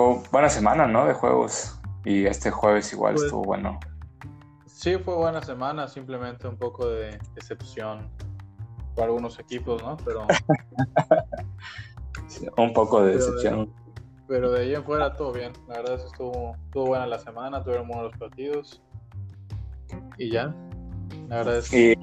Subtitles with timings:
[0.00, 1.04] Fue buena semana, ¿no?
[1.04, 1.78] De juegos.
[2.06, 3.78] Y este jueves igual Pues- estuvo bueno.
[4.64, 8.08] Sí, fue buena semana, simplemente un poco de decepción
[8.94, 9.98] por algunos equipos, ¿no?
[9.98, 10.26] Pero,
[12.28, 13.74] Sí, Un poco de Pero de- decepción.
[14.26, 15.52] pero de ahí en fuera todo bien.
[15.68, 18.80] La verdad es que estuvo, estuvo buena la semana, tuvieron buenos partidos.
[20.16, 20.54] Y ya.
[21.28, 21.98] La verdad es que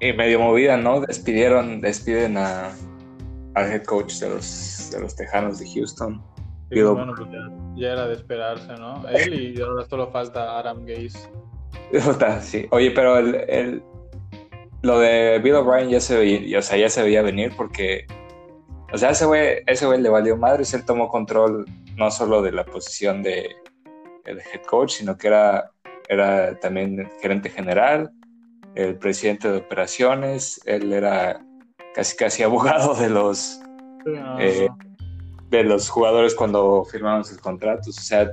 [0.00, 1.00] Y, y medio movida, ¿no?
[1.00, 2.72] Despidieron, despiden a,
[3.54, 6.22] al head coach de los, de los Tejanos de Houston.
[6.74, 7.40] Sí, bueno, pues ya,
[7.76, 9.06] ya era de esperarse, ¿no?
[9.12, 11.28] Él y ahora solo falta Adam Gaze.
[12.40, 12.66] Sí.
[12.70, 13.82] Oye, pero el, el-
[14.82, 18.06] lo de Bill O'Brien ya se veía, o sea, ya se veía venir porque,
[18.92, 22.42] o sea, ese güey, ese güey le valió madre y él tomó control no solo
[22.42, 23.54] de la posición de
[24.24, 25.70] el head coach, sino que era,
[26.08, 28.10] era también el gerente general,
[28.74, 31.40] el presidente de operaciones, él era
[31.94, 33.60] casi casi abogado de los
[34.04, 34.91] Sí, no, Eh, no.
[35.58, 37.96] De los jugadores cuando firmaron sus contratos.
[37.98, 38.32] O sea,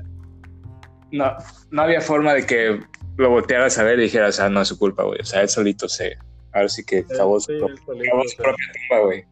[1.12, 1.26] no,
[1.72, 2.80] no había forma de que
[3.18, 5.20] lo voltearas a ver y dijeras, ah, no es su culpa, güey.
[5.22, 6.18] O sea, él solito se.
[6.54, 9.26] Ahora sí que su, Sí, pro- él solito cavó su propia tumba, güey.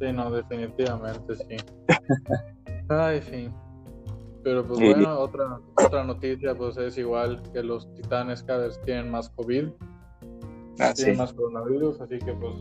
[0.00, 1.56] Sí, no, definitivamente sí.
[2.88, 3.50] Ay, sí.
[4.42, 8.80] Pero pues Y- bueno, otra, otra noticia pues es igual que los Titanes cada vez
[8.84, 9.68] tienen más COVID,
[10.80, 11.18] Ah, tienen sí.
[11.20, 12.54] más coronavirus, así que pues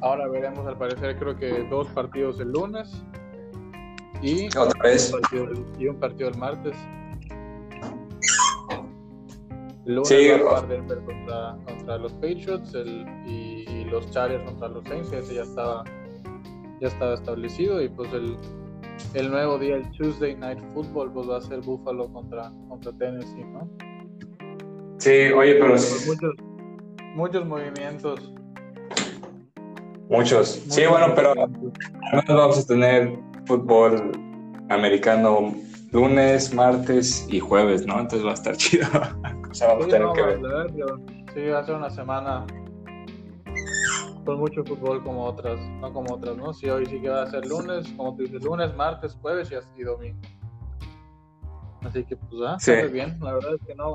[0.00, 3.02] ahora veremos al parecer creo que dos partidos el lunes
[4.22, 5.12] y Otra vez.
[5.12, 5.46] un partido,
[5.78, 6.76] y un partido el martes.
[9.86, 14.42] El lunes Sí, va a Denver contra, contra los Patriots el, y, y los Chargers
[14.44, 15.84] contra los Saints, ese ya estaba,
[16.80, 17.80] ya estaba establecido.
[17.82, 18.36] Y pues el,
[19.14, 23.44] el nuevo día, el Tuesday Night Football, pues va a ser Buffalo contra, contra Tennessee,
[23.44, 23.68] ¿no?
[24.98, 26.34] Sí, oye, pero muchos,
[27.14, 28.34] muchos movimientos.
[30.08, 30.62] Muchos.
[30.68, 31.34] Sí, bueno, pero
[32.28, 34.12] vamos a tener fútbol
[34.68, 35.54] americano
[35.92, 38.00] lunes, martes y jueves, ¿no?
[38.00, 38.86] Entonces va a estar chido.
[39.50, 40.40] O sea, vamos a tener no, que ver.
[41.34, 42.46] sí, va a ser una semana
[44.24, 46.52] con mucho fútbol como otras, no como otras, ¿no?
[46.52, 49.54] Sí, hoy sí que va a ser lunes, como tú dices, lunes, martes, jueves y
[49.54, 50.18] así domingo.
[51.82, 52.72] Así que pues, ah, Sí.
[52.72, 53.18] muy bien.
[53.20, 53.94] La verdad es que no,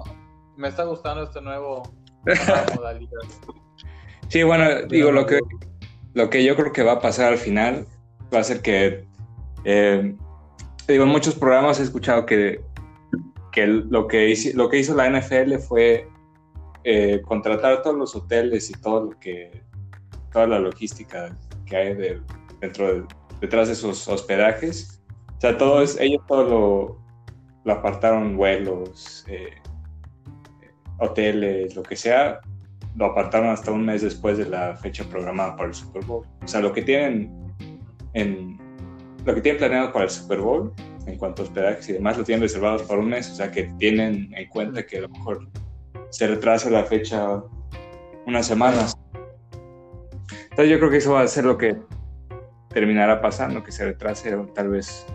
[0.57, 1.83] me está gustando este nuevo
[2.75, 3.19] modalidad.
[4.29, 5.39] Sí, bueno, digo, lo que,
[6.13, 7.85] lo que yo creo que va a pasar al final
[8.33, 9.05] va a ser que,
[9.65, 10.15] eh,
[10.87, 12.61] digo, en muchos programas he escuchado que,
[13.51, 16.07] que lo, que hizo, lo que hizo la NFL fue
[16.83, 19.63] eh, contratar todos los hoteles y todo lo que,
[20.31, 21.35] toda la logística
[21.65, 22.21] que hay de-
[22.59, 23.03] dentro de-
[23.41, 25.01] detrás de sus hospedajes.
[25.37, 26.97] O sea, todo ellos todo lo,
[27.65, 29.49] lo apartaron, vuelos, eh,
[30.99, 32.39] hoteles, lo que sea,
[32.95, 36.25] lo apartaron hasta un mes después de la fecha programada para el Super Bowl.
[36.43, 37.31] O sea, lo que tienen
[38.13, 38.57] en
[39.25, 40.73] lo que tienen planeado para el Super Bowl
[41.05, 43.63] en cuanto a hospedajes y demás lo tienen reservados para un mes, o sea que
[43.77, 45.47] tienen en cuenta que a lo mejor
[46.09, 47.41] se retrasa la fecha
[48.25, 48.95] unas semanas.
[50.51, 51.77] Entonces yo creo que eso va a ser lo que
[52.69, 55.05] terminará pasando, que se retrase tal vez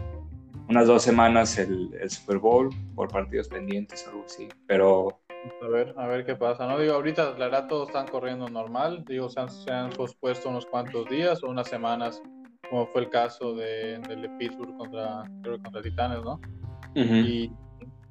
[0.69, 4.49] unas dos semanas el, el Super Bowl por partidos pendientes o algo así.
[4.67, 5.21] Pero
[5.63, 6.67] A ver, a ver qué pasa.
[6.67, 9.05] No digo, ahorita la verdad todos están corriendo normal.
[9.07, 12.23] Digo, se han, se han pospuesto unos cuantos días o unas semanas,
[12.69, 16.41] como fue el caso de, del de Pittsburgh contra, creo que contra Titanes, ¿no?
[16.95, 17.53] Y,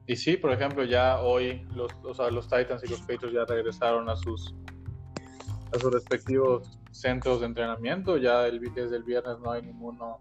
[0.05, 3.45] y sí, por ejemplo, ya hoy los, o sea, los Titans y los Patriots ya
[3.45, 4.55] regresaron a sus
[5.73, 8.17] a sus respectivos centros de entrenamiento.
[8.17, 10.19] Ya el, desde el viernes no hay ninguno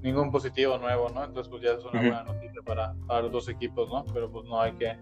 [0.00, 1.24] ningún positivo nuevo, ¿no?
[1.24, 4.04] Entonces pues ya es una buena noticia para, para los dos equipos, ¿no?
[4.12, 4.96] Pero pues no hay que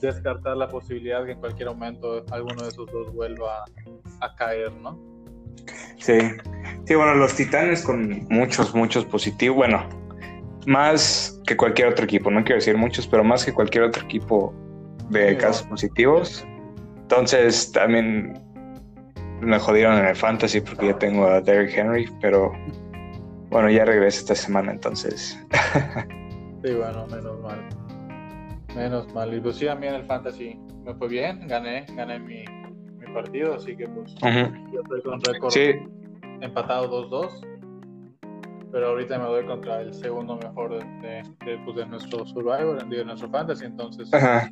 [0.00, 3.64] descartar la posibilidad que en cualquier momento alguno de esos dos vuelva
[4.20, 4.98] a, a caer, ¿no?
[5.98, 6.18] Sí,
[6.84, 9.88] sí, bueno, los Titanes con muchos, muchos positivos, bueno,
[10.66, 14.54] más que cualquier otro equipo, no quiero decir muchos, pero más que cualquier otro equipo
[15.10, 15.70] de Sí, casos no.
[15.70, 16.46] positivos.
[17.02, 18.40] Entonces también
[19.40, 22.52] me jodieron en el fantasy porque ya tengo a Derrick Henry, pero
[23.50, 25.38] bueno, ya regresa esta semana, entonces.
[26.64, 27.85] Sí, bueno, menos mal.
[28.76, 29.34] Menos mal.
[29.34, 32.44] Y pues sí, a mí en el fantasy me fue bien, gané, gané mi,
[32.98, 35.72] mi partido, así que pues yo estoy con récord Sí,
[36.40, 37.46] empatado 2-2.
[38.72, 42.86] Pero ahorita me doy contra el segundo mejor de, de, de, pues, de nuestro Survivor,
[42.86, 44.50] de nuestro fantasy, entonces ajá.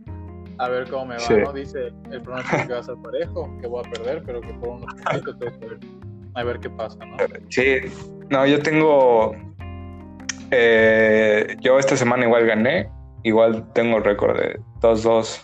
[0.59, 1.35] a ver cómo me va, Sí.
[1.45, 1.53] ¿no?
[1.53, 4.69] Dice el pronóstico que va a ser parejo, que voy a perder, pero que por
[4.71, 5.79] unos a ver,
[6.37, 7.17] a ver qué pasa, ¿no?
[7.51, 7.77] Sí,
[8.31, 9.33] no, yo tengo.
[10.51, 12.89] eh, yo esta semana igual gané.
[13.25, 15.41] Igual tengo récord de 2-2.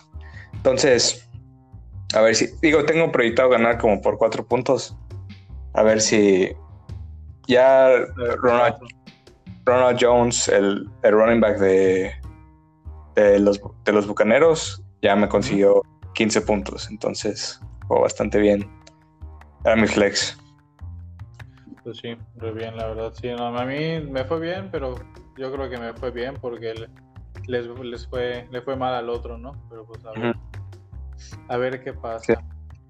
[0.53, 1.29] Entonces,
[2.13, 2.47] a ver si.
[2.61, 4.95] Digo, tengo proyectado ganar como por 4 puntos.
[5.73, 6.51] A ver si.
[7.47, 7.89] Ya
[9.65, 12.11] Ronald, Jones, el, el running back de,
[13.15, 15.81] de, los, de los Bucaneros, ya me consiguió
[16.13, 16.89] 15 puntos.
[16.89, 18.69] Entonces, fue bastante bien.
[19.65, 20.37] Era mi flex.
[21.83, 23.13] Pues sí, muy bien, la verdad.
[23.19, 24.95] Sí, no, a mí me fue bien, pero
[25.37, 26.87] yo creo que me fue bien porque
[27.47, 29.53] les, les fue, le fue mal al otro, ¿no?
[29.69, 30.35] Pero pues a ver,
[31.47, 32.43] a ver qué pasa.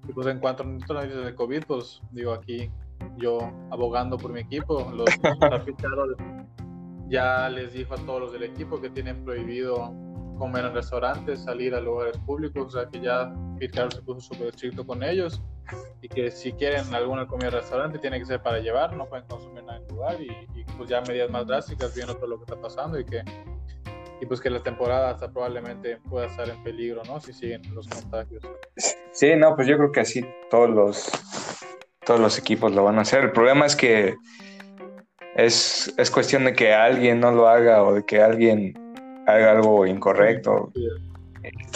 [0.08, 2.70] Y pues en cuanto a noticias de COVID, pues digo aquí
[3.16, 5.06] yo abogando por mi equipo, los
[7.08, 9.92] ya les dijo a todos los del equipo que tienen prohibido
[10.38, 14.48] comer en restaurantes, salir a lugares públicos, o sea que ya Pete se puso súper
[14.48, 15.40] estricto con ellos
[16.00, 19.26] y que si quieren alguna comida en restaurante tiene que ser para llevar, no pueden
[19.26, 22.60] consumir nada en lugar y, pues ya medidas más drásticas viendo todo lo que está
[22.60, 23.22] pasando y que
[24.22, 27.20] y pues que la temporada hasta probablemente pueda estar en peligro, ¿no?
[27.20, 28.44] Si siguen los contagios.
[29.10, 31.10] Sí, no, pues yo creo que así todos los
[32.06, 33.24] todos los equipos lo van a hacer.
[33.24, 34.14] El problema es que
[35.34, 38.74] es, es cuestión de que alguien no lo haga o de que alguien
[39.26, 40.72] haga algo incorrecto.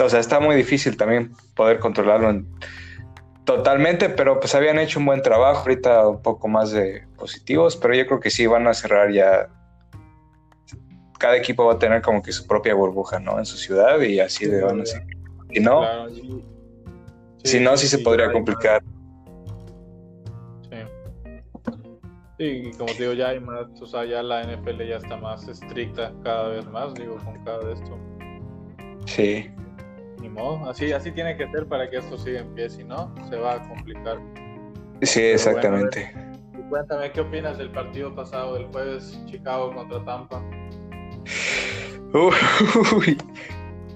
[0.00, 2.44] O sea, está muy difícil también poder controlarlo
[3.44, 7.94] totalmente, pero pues habían hecho un buen trabajo, ahorita un poco más de positivos, pero
[7.94, 9.48] yo creo que sí van a cerrar ya.
[11.18, 13.38] Cada equipo va a tener como que su propia burbuja, ¿no?
[13.38, 14.84] En su ciudad y así de van a.
[14.86, 15.82] Si no,
[17.44, 18.82] si no, sí, se podría complicar.
[22.38, 25.48] Sí, como te digo, ya hay más, o sea, ya la NFL ya está más
[25.48, 27.98] estricta cada vez más, digo, con cada de esto.
[29.06, 29.50] Sí.
[30.20, 33.14] Ni modo, así, así tiene que ser para que esto siga en pie, si no,
[33.30, 34.18] se va a complicar.
[35.00, 36.12] Sí, exactamente.
[36.68, 40.42] cuéntame, ¿qué opinas del partido pasado del jueves, Chicago contra Tampa?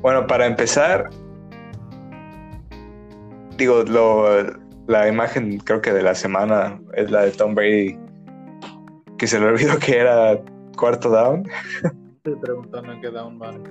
[0.02, 1.10] Bueno, para empezar,
[3.56, 4.44] digo, lo,
[4.86, 7.98] la imagen creo que de la semana es la de Tom Brady
[9.18, 10.40] que se le olvidó que era
[10.76, 11.46] cuarto down.
[12.16, 13.62] Estoy preguntando en qué down van.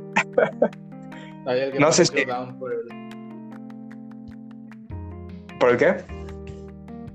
[1.79, 2.25] no sé si.
[2.59, 2.87] por, el...
[5.59, 5.95] ¿Por el qué?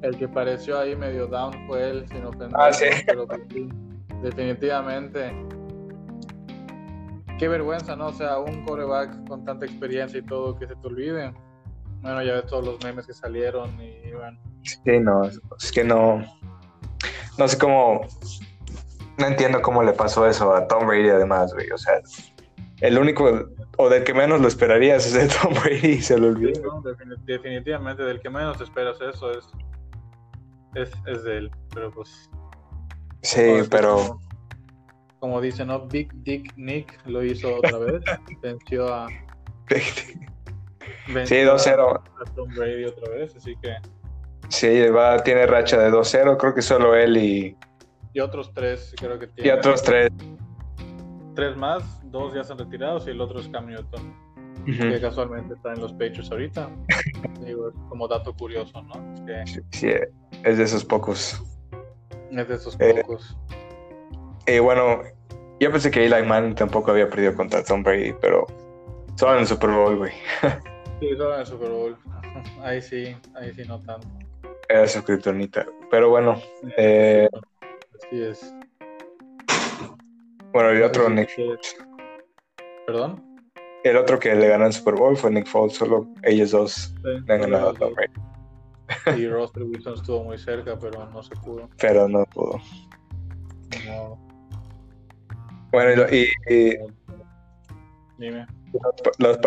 [0.02, 2.50] El que pareció ahí medio down fue él, sin ofender.
[2.54, 2.86] Ah, sí.
[3.06, 3.26] Pero
[4.20, 5.32] definitivamente.
[7.44, 8.06] Qué vergüenza, ¿no?
[8.06, 11.34] O sea, un coreback con tanta experiencia y todo que se te olvide.
[12.00, 14.40] Bueno, ya ves todos los memes que salieron y bueno.
[14.62, 16.24] Sí, no, es que no
[17.36, 18.00] no sé cómo,
[19.18, 21.70] no entiendo cómo le pasó eso a Tom Brady además, güey.
[21.70, 22.00] O sea,
[22.80, 26.28] el único, o del que menos lo esperarías es de Tom Brady y se lo
[26.28, 26.82] olvidó.
[27.26, 29.44] definitivamente, del que menos esperas eso es,
[30.76, 32.30] es, es de él, pero pues...
[33.20, 33.96] Sí, pero...
[33.96, 34.33] Como,
[35.40, 35.86] dice, ¿no?
[35.86, 38.02] Big Dick Nick lo hizo otra vez,
[38.42, 39.08] venció a...
[39.68, 42.00] sí, 2-0.
[42.00, 43.74] A Tom Brady otra vez, así que...
[44.48, 47.56] Sí, va, tiene racha de 2-0, creo que solo él y...
[48.12, 49.48] Y otros tres, creo que tiene.
[49.48, 50.10] Y otros tres.
[51.34, 54.14] Tres más, dos ya están retirados y el otro es Cam Newton,
[54.66, 56.70] que casualmente está en los Patriots ahorita.
[57.44, 58.94] Digo, como dato curioso, ¿no?
[59.72, 59.90] Sí,
[60.44, 61.42] es de esos pocos.
[62.30, 63.36] Es de esos pocos.
[64.46, 65.02] Y bueno,
[65.60, 68.46] yo pensé que Eli Manning tampoco había perdido contra Tom Brady, pero
[69.16, 70.12] solo en el Super Bowl, güey.
[71.00, 71.96] sí, solo en el Super Bowl.
[72.62, 74.08] Ahí sí, ahí sí no tanto.
[74.68, 75.66] Era su criptonita.
[75.90, 76.40] Pero bueno.
[76.76, 77.28] Eh,
[77.94, 78.54] Así es.
[80.52, 81.30] Bueno, y otro Nick
[82.86, 83.22] ¿Perdón?
[83.82, 87.34] El otro que le ganó el Super Bowl fue Nick Foles, solo ellos dos le
[87.34, 89.20] han ganado a Tom Brady.
[89.20, 91.68] Y Russell Wilson estuvo muy cerca, pero no se pudo.
[91.78, 92.60] Pero no pudo.
[95.74, 96.76] Bueno, y, y,
[98.18, 98.46] Dime.
[99.18, 99.38] Los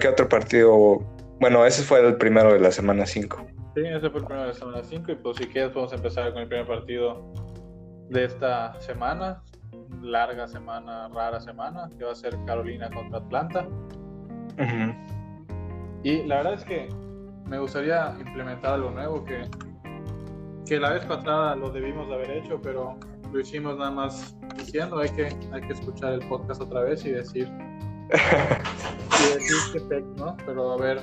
[0.00, 0.98] ¿Qué otro partido?
[1.38, 3.46] Bueno, ese fue el primero de la semana 5.
[3.76, 6.32] Sí, ese fue el primero de la semana 5 y pues si quieres podemos empezar
[6.32, 7.32] con el primer partido
[8.10, 9.44] de esta semana,
[10.02, 13.68] larga semana, rara semana, que va a ser Carolina contra Atlanta.
[16.02, 16.88] Y la verdad es que
[17.44, 19.42] me gustaría implementar algo nuevo que,
[20.66, 22.98] que la vez pasada lo debimos de haber hecho, pero
[23.36, 27.10] lo hicimos nada más diciendo, hay que, hay que escuchar el podcast otra vez y
[27.10, 27.46] decir,
[28.10, 29.56] y decir
[29.88, 30.36] qué ¿no?
[30.46, 31.00] Pero a ver,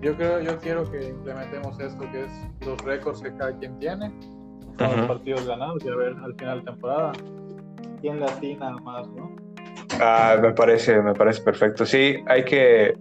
[0.00, 2.32] yo creo, yo quiero que implementemos esto que es
[2.64, 4.12] los récords que cada quien tiene,
[4.78, 7.12] los partidos ganados y a ver al final de temporada
[8.00, 9.34] quién latina más, ¿no?
[10.00, 11.84] Ah, me parece, me parece perfecto.
[11.84, 12.96] Sí, hay que,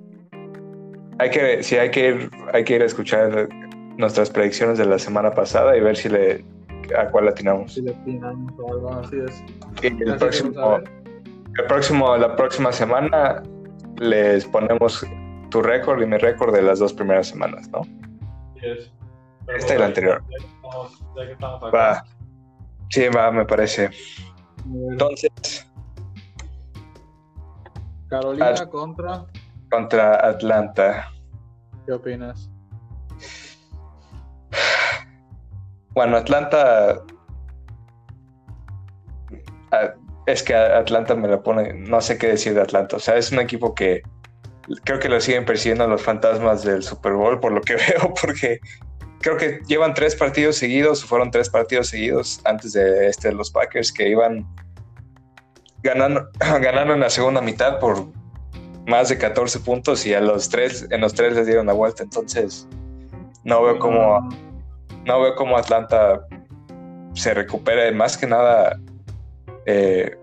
[1.19, 3.49] hay que, sí, hay que ir, hay que ir a escuchar
[3.97, 6.43] nuestras predicciones de la semana pasada y ver si le,
[6.97, 7.73] a cuál latinamos.
[7.73, 9.43] Si latinamos o algo así es.
[9.81, 13.43] Y el próximo, el próximo, la próxima semana
[13.97, 15.05] les ponemos
[15.49, 17.81] tu récord y mi récord de las dos primeras semanas, ¿no?
[18.55, 18.91] Yes.
[19.47, 20.23] Esta y la anterior.
[21.73, 22.03] Va.
[22.89, 23.89] Sí, va, me parece.
[24.65, 25.67] Entonces.
[28.09, 29.25] Carolina contra.
[29.69, 31.11] Contra Atlanta.
[31.85, 32.50] ¿Qué opinas?
[35.93, 37.01] Bueno, Atlanta.
[40.25, 41.73] Es que Atlanta me la pone.
[41.73, 42.97] No sé qué decir de Atlanta.
[42.97, 44.01] O sea, es un equipo que
[44.83, 48.59] creo que lo siguen persiguiendo los fantasmas del Super Bowl, por lo que veo, porque
[49.19, 53.91] creo que llevan tres partidos seguidos, fueron tres partidos seguidos antes de este los Packers
[53.91, 54.47] que iban
[55.83, 58.07] ganando, ganando en la segunda mitad por
[58.87, 62.03] más de 14 puntos y a los tres, en los tres les dieron la vuelta.
[62.03, 62.67] Entonces,
[63.43, 64.27] no veo cómo,
[65.05, 66.25] no veo cómo Atlanta
[67.13, 68.79] se recupere más que nada
[69.65, 70.17] eh,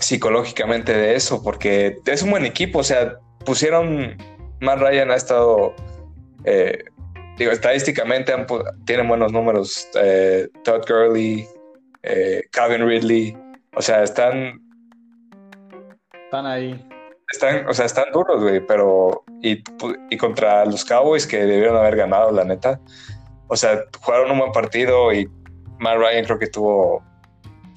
[0.00, 4.16] psicológicamente de eso, porque es un buen equipo, o sea, pusieron,
[4.60, 5.74] Matt Ryan ha estado,
[6.44, 6.84] eh,
[7.36, 8.32] digo, estadísticamente
[8.84, 11.46] tienen buenos números, eh, Todd Gurley,
[12.52, 13.36] Calvin Ridley,
[13.74, 14.60] o sea, están...
[16.24, 16.88] Están ahí.
[17.30, 19.24] Están, o sea, están duros, güey, pero...
[19.42, 19.62] Y,
[20.10, 22.80] y contra los Cowboys que debieron haber ganado, la neta.
[23.48, 25.28] O sea, jugaron un buen partido y
[25.78, 27.02] Matt Ryan creo que tuvo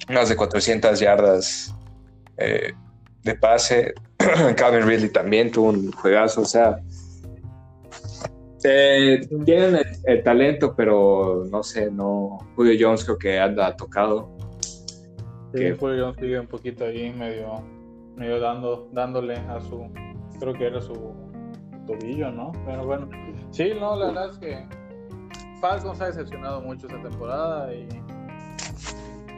[0.08, 1.74] más de 400 yardas
[2.38, 2.72] eh,
[3.22, 3.94] de pase.
[4.56, 6.78] Calvin Ridley también tuvo un juegazo, o sea,
[8.64, 12.38] eh, tienen el, talento, pero no sé, no.
[12.54, 14.30] Julio Jones creo que anda tocado.
[15.52, 15.72] que...
[15.72, 17.64] Julio Jones sigue un poquito ahí, medio,
[18.16, 19.88] medio dando, dándole a su,
[20.38, 21.14] creo que era su
[21.86, 22.52] tobillo, ¿no?
[22.66, 23.08] Pero bueno,
[23.50, 24.66] sí, no, la verdad es que
[25.60, 27.88] Falcons ha decepcionado mucho esta temporada y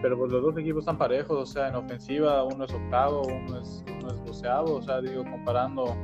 [0.05, 3.59] pero pues los dos equipos están parejos, o sea, en ofensiva uno es octavo, uno
[3.59, 5.97] es, uno es doceavo, o sea, digo, comparando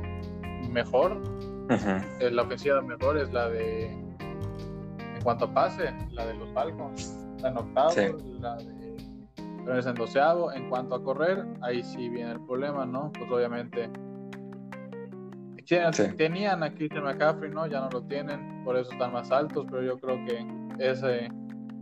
[0.71, 1.21] mejor,
[2.19, 7.15] eh, la ofensiva mejor es la de, en cuanto a pase, la de los Falcons,
[7.35, 8.80] está en octavo, la de,
[9.65, 13.11] pero es en doceavo, en cuanto a correr, ahí sí viene el problema, ¿no?
[13.17, 13.89] Pues obviamente
[16.17, 17.65] tenían a Christian McCaffrey, ¿no?
[17.67, 20.45] Ya no lo tienen, por eso están más altos, pero yo creo que
[20.79, 21.29] ese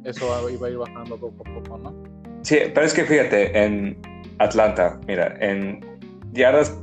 [0.03, 1.93] eso iba a ir bajando poco a poco, ¿no?
[2.41, 3.99] Sí, pero es que fíjate, en
[4.37, 5.81] Atlanta, mira, en
[6.31, 6.79] yardas,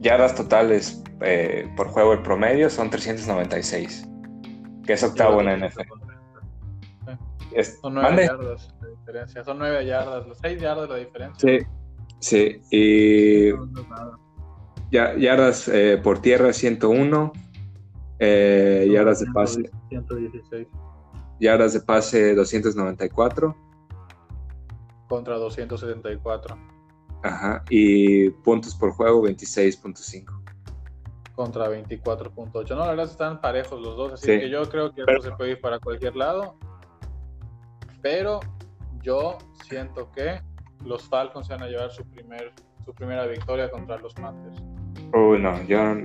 [0.00, 4.08] yardas totales eh, por juego el promedio son 396,
[4.86, 6.03] que es octavo en la NFL.
[7.62, 11.60] Son nueve yardas la diferencia, son nueve yardas, las seis yardas la diferencia.
[11.60, 11.66] Sí,
[12.20, 13.52] sí, y
[14.90, 17.32] yardas eh, por tierra 101,
[18.18, 20.66] eh, yardas de pase 116
[21.40, 23.56] yardas de pase 294.
[25.08, 26.58] Contra 274.
[27.22, 30.42] Ajá, y puntos por juego 26.5.
[31.34, 32.68] Contra 24.8.
[32.70, 35.52] No, la verdad están parejos los dos, así que yo creo que esto se puede
[35.52, 36.56] ir para cualquier lado.
[38.04, 38.40] Pero
[39.02, 40.38] yo siento que
[40.84, 42.52] los Falcons se van a llevar su, primer,
[42.84, 44.62] su primera victoria contra los Panthers.
[45.14, 45.96] Uy, no, yo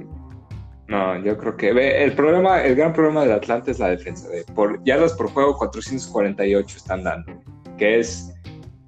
[0.87, 4.29] no, yo creo que el problema, el gran problema del Atlante es la defensa.
[4.29, 7.33] De, por yardas por juego 448 están dando,
[7.77, 8.33] que es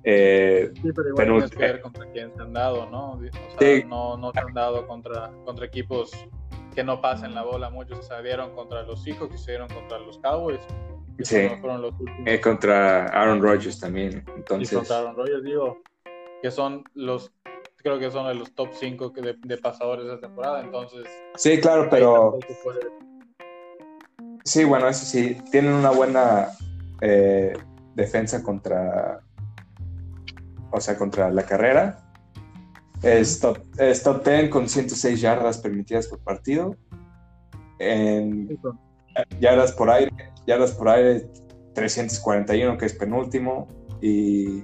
[0.05, 3.11] eh, sí, pero igual tienes que ver contra quién se han dado, ¿no?
[3.11, 6.11] O sea, no, no se han dado contra, contra equipos
[6.73, 7.69] que no pasen la bola.
[7.69, 10.61] Muchos se dieron contra los Seahawks y se dieron contra los Cowboys.
[11.19, 11.49] Sí.
[11.59, 12.21] Fueron los últimos.
[12.25, 14.23] Eh, contra Aaron Rodgers también.
[14.35, 14.71] Entonces...
[14.71, 15.81] Y contra Aaron Rodgers, digo,
[16.41, 17.31] que son los
[17.81, 21.07] creo que son de los top 5 de, de, pasadores de temporada, entonces...
[21.35, 22.37] Sí, claro, pero...
[24.43, 26.49] Sí, bueno, eso sí, tienen una buena
[27.01, 27.53] eh,
[27.95, 29.21] defensa contra...
[30.71, 31.99] O sea, contra la carrera.
[33.03, 36.77] Es top, es top 10 con 106 yardas permitidas por partido.
[37.77, 38.57] En
[39.39, 40.11] yardas por aire,
[40.45, 41.27] yardas por aire
[41.73, 43.67] 341, que es penúltimo.
[44.01, 44.63] Y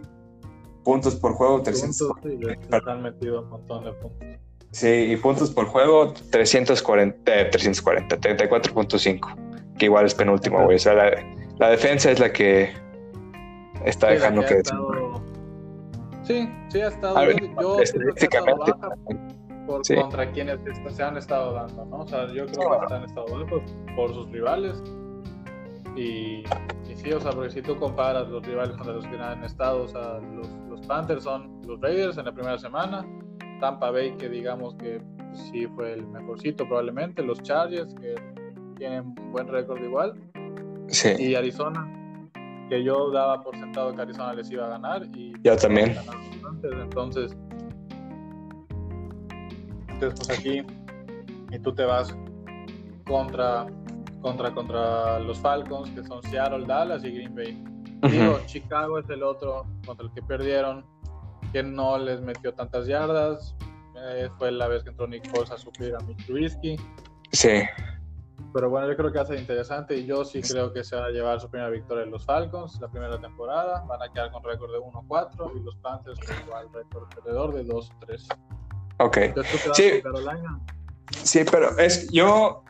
[0.84, 1.96] puntos por juego, 300.
[1.96, 2.40] sí,
[2.88, 4.28] han metido un montón de puntos.
[4.72, 10.76] Sí, y puntos por juego, 340, 340 34.5, que igual es penúltimo, güey.
[10.76, 12.74] O sea, la, defensa es la que
[13.86, 14.62] está dejando que...
[16.24, 17.32] Sí, sí, ha estado.
[17.62, 18.74] yo estadísticamente.
[19.68, 20.60] Por contra quienes
[20.90, 21.98] se han estado dando, ¿no?
[21.98, 23.62] O sea, yo creo que se han estado dando
[23.96, 24.82] por sus rivales.
[25.96, 26.44] Y,
[26.90, 29.84] y, sí, o sea, porque si tú comparas los rivales contra los que han estado,
[29.84, 30.48] o sea, los,
[30.88, 33.06] Panthers son los Raiders en la primera semana,
[33.60, 35.02] Tampa Bay que digamos que
[35.34, 38.16] sí fue el mejorcito probablemente, los Chargers que
[38.78, 40.14] tienen buen récord igual,
[40.88, 41.14] sí.
[41.18, 41.92] y Arizona
[42.70, 45.96] que yo daba por sentado que Arizona les iba a ganar y yo también.
[46.64, 47.36] Entonces
[50.00, 50.64] pues aquí
[51.52, 52.16] y tú te vas
[53.06, 53.66] contra
[54.22, 59.24] contra contra los Falcons que son Seattle, Dallas y Green Bay Digo, Chicago es el
[59.24, 60.86] otro contra el que perdieron,
[61.52, 63.56] que no les metió tantas yardas.
[63.96, 66.78] Eh, fue la vez que entró Nick Foles a suplir a Mitch Trubisky.
[67.32, 67.64] Sí.
[68.54, 71.10] Pero bueno, yo creo que ser interesante y yo sí creo que se va a
[71.10, 73.84] llevar su primera victoria en los Falcons la primera temporada.
[73.88, 77.66] Van a quedar con récord de 1-4 y los Panthers con igual récord alrededor de
[77.66, 78.28] 2-3.
[79.00, 79.18] Ok.
[79.18, 80.02] Entonces, ¿tú te vas Sí.
[80.02, 80.60] Carolina?
[81.24, 82.64] Sí, pero es yo,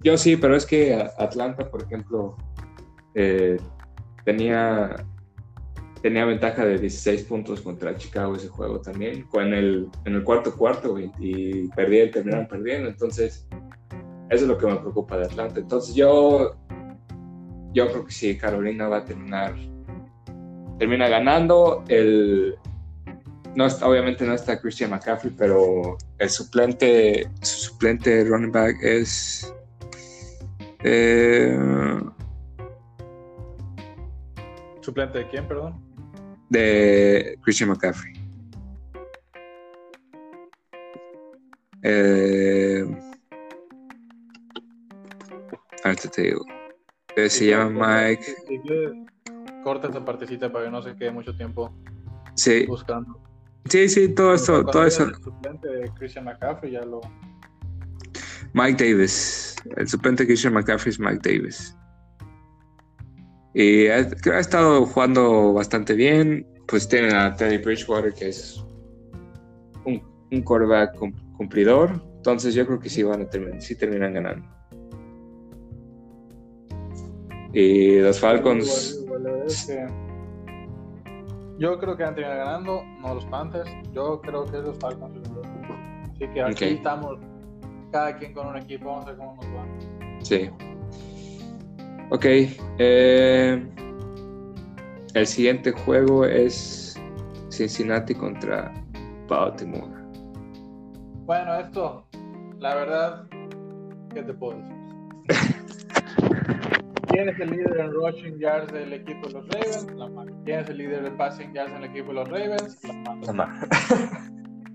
[0.00, 2.36] yo sí, pero es que Atlanta, por ejemplo,
[3.14, 3.58] eh,
[4.24, 5.04] tenía
[6.02, 10.56] tenía ventaja de 16 puntos contra Chicago ese juego también, con el, en el cuarto
[10.56, 13.46] cuarto güey, y perdieron, terminaron perdiendo, entonces
[14.30, 15.60] eso es lo que me preocupa de Atlanta.
[15.60, 16.56] Entonces yo
[17.72, 19.54] yo creo que sí, Carolina va a terminar
[20.78, 22.56] termina ganando el
[23.54, 29.52] no está, obviamente no está Christian McCaffrey, pero el suplente, su suplente running back es
[30.84, 31.58] eh,
[34.80, 35.90] ¿Suplente de quién, perdón?
[36.48, 38.12] de Christian McCaffrey.
[41.82, 42.84] Eh,
[45.84, 46.44] ahorita te digo.
[47.16, 49.06] Eh, se llama Mike.
[49.62, 51.72] Corta esa partecita para que no se quede mucho tiempo
[52.34, 53.20] Sí, buscando.
[53.68, 55.04] Sí, sí, todo Cuando todo eso.
[55.04, 57.00] el suplente de Christian McCaffrey ya lo...
[58.52, 59.54] Mike Davis.
[59.76, 61.76] El suplente de Christian McCaffrey es Mike Davis.
[63.54, 63.96] Y ha,
[64.32, 66.46] ha estado jugando bastante bien.
[66.66, 68.64] Pues tienen a Teddy Bridgewater, que es
[69.84, 72.02] un, un quarterback cum- cumplidor.
[72.16, 74.46] Entonces yo creo que sí van a terminar, sí terminan ganando.
[77.52, 78.98] Y los Falcons.
[79.02, 80.09] Igual, igual,
[81.60, 83.70] yo creo que van a terminar ganando, no los Panthers.
[83.92, 85.20] Yo creo que es los Falcons.
[86.10, 87.18] Así que aquí estamos,
[87.92, 89.66] cada quien con un equipo, vamos a ver cómo nos va.
[90.22, 90.50] Sí.
[92.10, 92.24] Ok.
[92.78, 93.66] eh,
[95.12, 96.98] el siguiente juego es
[97.50, 98.72] Cincinnati contra
[99.28, 100.00] Baltimore.
[101.26, 102.06] Bueno, esto,
[102.58, 103.26] la verdad,
[104.14, 105.56] ¿qué te puedo decir?
[107.10, 109.92] ¿Quién es el líder en rushing yards del equipo de los Ravens?
[109.94, 110.26] Lamar.
[110.44, 112.78] ¿Quién es el líder en passing yards en el equipo de los Ravens?
[113.26, 113.68] Lamar.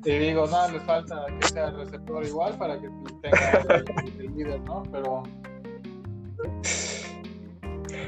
[0.05, 2.87] Y digo, nada, les falta que sea el receptor igual para que
[3.23, 4.83] tenga el, el líder, ¿no?
[4.91, 5.23] Pero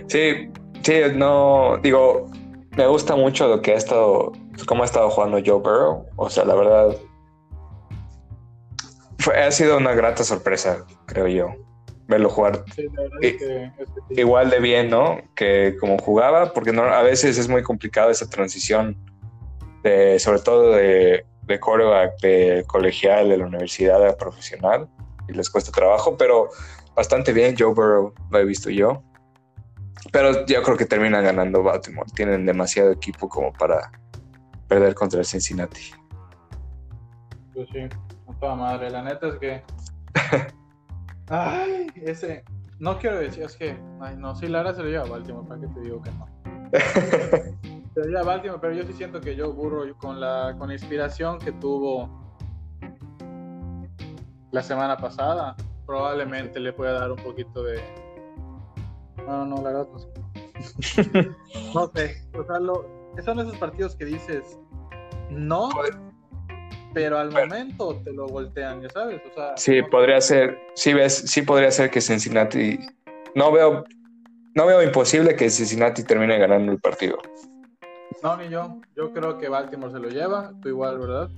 [0.08, 0.50] Sí,
[0.84, 2.30] sí, no, digo,
[2.78, 4.32] me gusta mucho lo que ha estado,
[4.68, 6.06] cómo ha estado jugando Joe Burrow.
[6.16, 6.96] O sea, la verdad,
[9.20, 11.48] fue, ha sido una grata sorpresa, creo yo,
[12.08, 12.88] verlo jugar sí,
[13.22, 13.72] es que,
[14.10, 15.22] es igual de bien, ¿no?
[15.36, 18.98] Que como jugaba, porque no, a veces es muy complicado esa transición,
[19.84, 24.88] de, sobre todo de, de quarterback, de colegial, de la universidad a profesional,
[25.28, 26.50] y les cuesta trabajo, pero
[26.96, 29.04] bastante bien Joe Burrow, lo he visto yo.
[30.12, 32.10] Pero yo creo que terminan ganando Baltimore.
[32.16, 33.92] Tienen demasiado equipo como para
[34.68, 35.92] perder contra el Cincinnati.
[37.54, 37.90] Pues sí,
[38.26, 38.90] con toda madre.
[38.90, 39.64] La neta es que.
[41.30, 42.44] Ay, ese.
[42.80, 43.78] No quiero decir, es que.
[44.00, 46.28] Ay, no, sí, Lara se lo lleva a Baltimore, ¿para qué te digo que no?
[47.94, 50.68] Se lo lleva a Baltimore, pero yo sí siento que Joe Burrow, con la, con
[50.68, 52.08] la inspiración que tuvo
[54.52, 57.82] la semana pasada, probablemente le pueda dar un poquito de.
[59.26, 61.32] No, no, la verdad no sé.
[61.74, 62.86] No sé, o sea, lo,
[63.24, 64.60] son esos partidos que dices,
[65.30, 65.70] no,
[66.94, 70.60] pero al Pero- momento te lo voltean, ya sabes, o sea, Sí, no- podría ser,
[70.76, 72.80] sí ves, sí podría ser que Cincinnati,
[73.36, 73.84] no veo,
[74.56, 77.18] no veo imposible que Cincinnati termine ganando el partido.
[78.24, 81.30] no, ni yo, yo creo que Baltimore se lo lleva, tú igual, ¿verdad?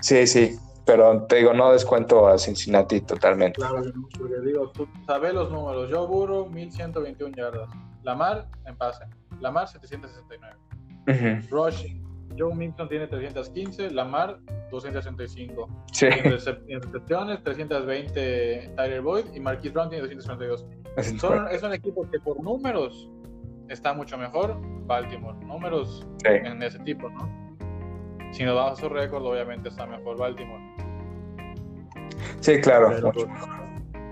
[0.00, 3.56] Sí, sí, pero te digo, no descuento a Cincinnati totalmente.
[3.60, 3.82] Claro
[4.18, 7.68] porque digo, tú sabes los números, Joe Burrow, 1121 yardas,
[8.04, 9.04] Lamar en pase,
[9.40, 10.56] Lamar 769,
[11.08, 12.03] Ujú, rushing,
[12.36, 14.38] Joe Mixon tiene 315, Lamar
[14.70, 15.68] 265.
[15.92, 20.66] Sí, En, recep- en recepciones, 320 Tyler Boyd y Marquis Brown tiene 242.
[21.20, 23.08] Son, es un equipo que por números
[23.68, 25.36] está mucho mejor Baltimore.
[25.46, 26.28] Números Sí.
[26.30, 27.44] en ese tipo, ¿no?
[28.32, 30.62] Si nos vamos a su récord, obviamente está mejor Baltimore.
[32.40, 32.90] sí, claro.
[32.90, 33.26] Pero, mucho.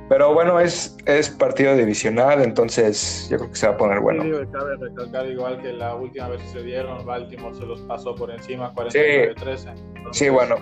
[0.09, 4.23] Pero bueno, es, es partido divisional, entonces yo creo que se va a poner bueno.
[4.25, 8.15] sí, cabe recalcar igual que la última vez que se dieron, Baltimore se los pasó
[8.15, 9.75] por encima 49-13.
[10.13, 10.57] Sí, bueno,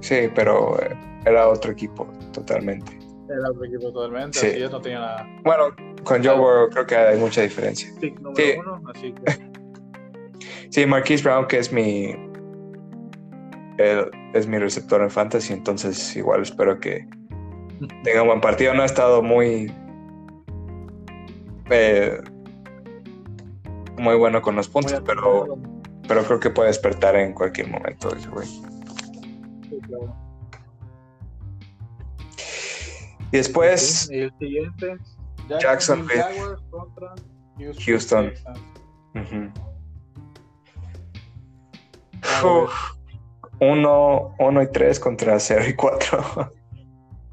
[0.00, 0.96] sí, pero eh,
[1.26, 2.98] era otro equipo totalmente.
[3.30, 4.46] Era otro equipo totalmente, Sí.
[4.48, 5.26] así ellos no tenían nada.
[5.44, 5.64] Bueno,
[6.02, 7.88] con Joe Burrow creo que hay mucha diferencia.
[8.00, 8.58] Pick número Sí.
[8.58, 9.48] uno, así que
[10.70, 12.16] Sí, Marquise Brown, que es mi
[13.78, 17.06] él es mi receptor en fantasy, entonces igual espero que
[18.02, 18.74] tenga un buen partido.
[18.74, 19.72] No ha estado muy
[21.70, 22.20] eh,
[23.98, 25.58] muy bueno con los puntos, pero,
[26.06, 28.46] pero creo que puede despertar en cualquier momento ese güey.
[28.46, 30.16] Sí, claro.
[33.30, 34.08] Y después.
[34.10, 34.96] Y el siguiente,
[35.60, 37.14] Jacksonville Jaguars contra
[37.84, 38.32] Houston.
[39.14, 39.52] Houston.
[43.60, 46.52] uno, uno y tres contra 0 y 4.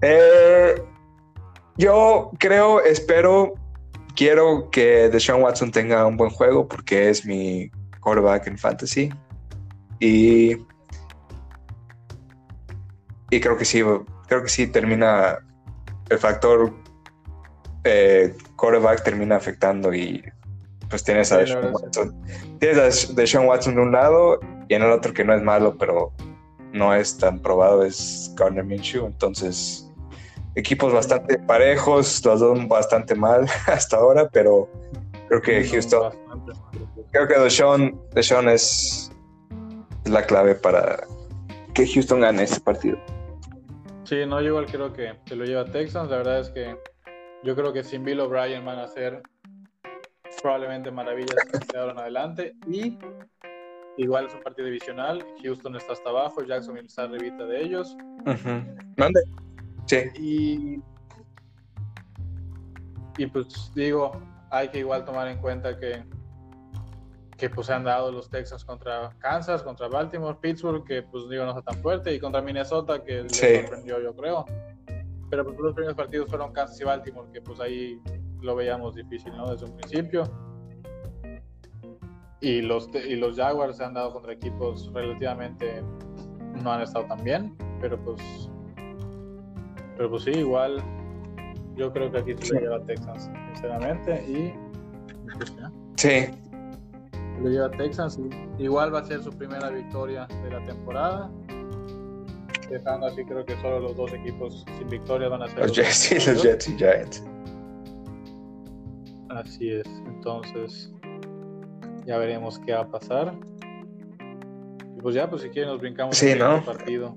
[0.01, 0.81] Eh,
[1.77, 3.53] yo creo, espero,
[4.15, 9.09] quiero que Deshaun Watson tenga un buen juego porque es mi quarterback en fantasy.
[9.99, 10.57] Y,
[13.29, 13.81] y creo que sí,
[14.27, 15.39] creo que sí termina
[16.09, 16.73] el factor
[17.85, 20.23] eh, quarterback termina afectando y
[20.89, 22.25] pues tienes a Deshaun Watson.
[22.59, 25.77] Tienes a Deshaun Watson de un lado y en el otro que no es malo,
[25.77, 26.11] pero
[26.73, 29.05] no es tan probado, es Garner Minshew.
[29.05, 29.84] Entonces,
[30.55, 34.69] equipos bastante parejos, los dos bastante mal hasta ahora, pero
[35.27, 36.13] creo que Houston,
[37.11, 39.11] creo que Deshaun, Deshaun es
[40.05, 41.03] la clave para
[41.73, 42.97] que Houston gane este partido.
[44.05, 46.09] Sí, no, yo igual creo que se lo lleva Texans.
[46.09, 46.77] La verdad es que
[47.43, 49.21] yo creo que sin Bill O'Brien van a hacer
[50.41, 51.35] probablemente maravillas
[51.73, 52.55] de ahora en adelante.
[52.67, 52.99] Y
[53.97, 55.25] igual es un partido divisional.
[55.43, 57.97] Houston está hasta abajo, Jacksonville está arribita de ellos.
[58.95, 59.21] Mande.
[59.85, 59.97] Sí.
[60.15, 60.81] Y,
[63.17, 64.19] y pues digo,
[64.49, 66.03] hay que igual tomar en cuenta que
[67.37, 71.43] que pues se han dado los Texans contra Kansas, contra Baltimore, Pittsburgh, que pues digo
[71.43, 74.45] no está tan fuerte, y contra Minnesota, que le sorprendió yo creo.
[75.29, 77.99] Pero pues los primeros partidos fueron Kansas y Baltimore, que pues ahí
[78.41, 79.51] lo veíamos difícil, ¿no?
[79.51, 80.23] Desde un principio.
[82.41, 85.81] Y los, y los Jaguars se han dado contra equipos relativamente
[86.63, 88.49] no han estado tan bien, pero pues
[89.97, 90.83] pero pues sí, igual
[91.75, 94.53] yo creo que aquí se lo lleva Texans, sinceramente, y
[95.37, 95.53] pues,
[95.97, 96.27] Sí,
[97.41, 98.19] lo lleva Texas.
[98.57, 101.31] Igual va a ser su primera victoria de la temporada.
[102.69, 106.27] Dejando así, creo que solo los dos equipos sin victoria van a ser los, Jets,
[106.27, 107.23] los Jets y Giants.
[109.29, 109.87] Así es.
[110.07, 110.91] Entonces,
[112.05, 113.33] ya veremos qué va a pasar.
[114.97, 116.63] Y pues ya, pues si quieren, nos brincamos sí, ¿no?
[116.63, 117.15] partido.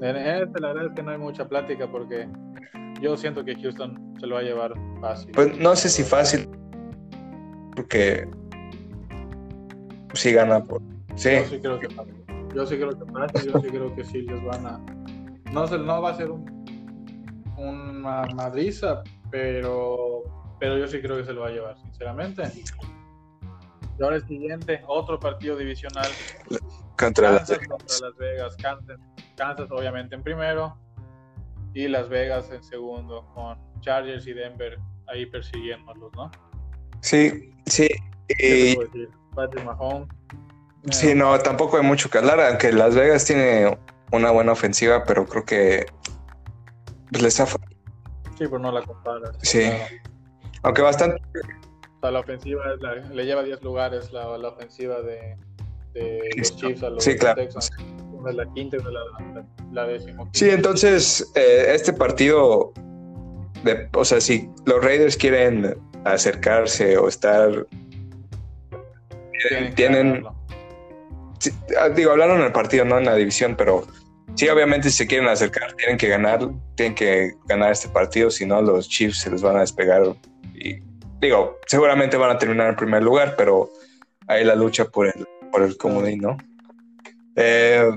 [0.00, 2.28] En este, la verdad es que no hay mucha plática porque
[3.00, 5.32] yo siento que Houston se lo va a llevar fácil.
[5.32, 6.48] Pues no sé si fácil,
[7.74, 8.28] porque
[10.14, 10.82] sí gana por.
[11.16, 11.30] Sí.
[11.30, 11.88] Yo sí creo que
[12.54, 14.80] Yo sí creo que yo sí creo que sí les van a.
[15.52, 16.44] No, no va a ser un,
[17.56, 20.24] una madriza, pero,
[20.58, 22.42] pero yo sí creo que se lo va a llevar, sinceramente.
[23.98, 26.08] Y ahora el siguiente, otro partido divisional.
[26.98, 28.56] Contra, Kansas, las, contra las Vegas.
[28.56, 28.98] Kansas,
[29.34, 30.76] Kansas, obviamente, en primero.
[31.74, 36.30] Y Las Vegas en segundo, con Chargers y Denver ahí persiguiéndolos, ¿no?
[37.00, 37.88] Sí, sí.
[38.40, 38.76] Y,
[39.34, 40.08] Patrick Mahomes.
[40.90, 43.76] Sí, no, tampoco hay mucho que hablar, aunque Las Vegas tiene
[44.12, 45.86] una buena ofensiva, pero creo que
[47.10, 47.56] pues, les ha Sí,
[48.38, 49.32] pero no la compara.
[49.42, 49.70] Sí.
[50.62, 51.22] Aunque bastante.
[51.96, 52.64] O sea, la ofensiva
[53.12, 55.36] le lleva 10 lugares la, la ofensiva de,
[55.92, 57.36] de los Chiefs a los sí, claro.
[57.36, 57.70] Texans.
[58.24, 60.28] Una es la quinta y una la, la, décima.
[60.32, 62.72] Sí, entonces, eh, este partido,
[63.64, 67.66] de, o sea, si los Raiders quieren acercarse o estar
[69.74, 70.24] tienen,
[71.78, 73.86] ah, digo, hablaron en el partido, no en la división, pero
[74.36, 78.46] sí, obviamente si se quieren acercar, tienen que ganar, tienen que ganar este partido, si
[78.46, 80.02] no los Chiefs se les van a despegar
[80.54, 80.80] y
[81.20, 83.68] digo, seguramente van a terminar en primer lugar, pero
[84.26, 86.38] hay la lucha por el, por el comodín, ¿no?
[87.36, 87.90] Eh,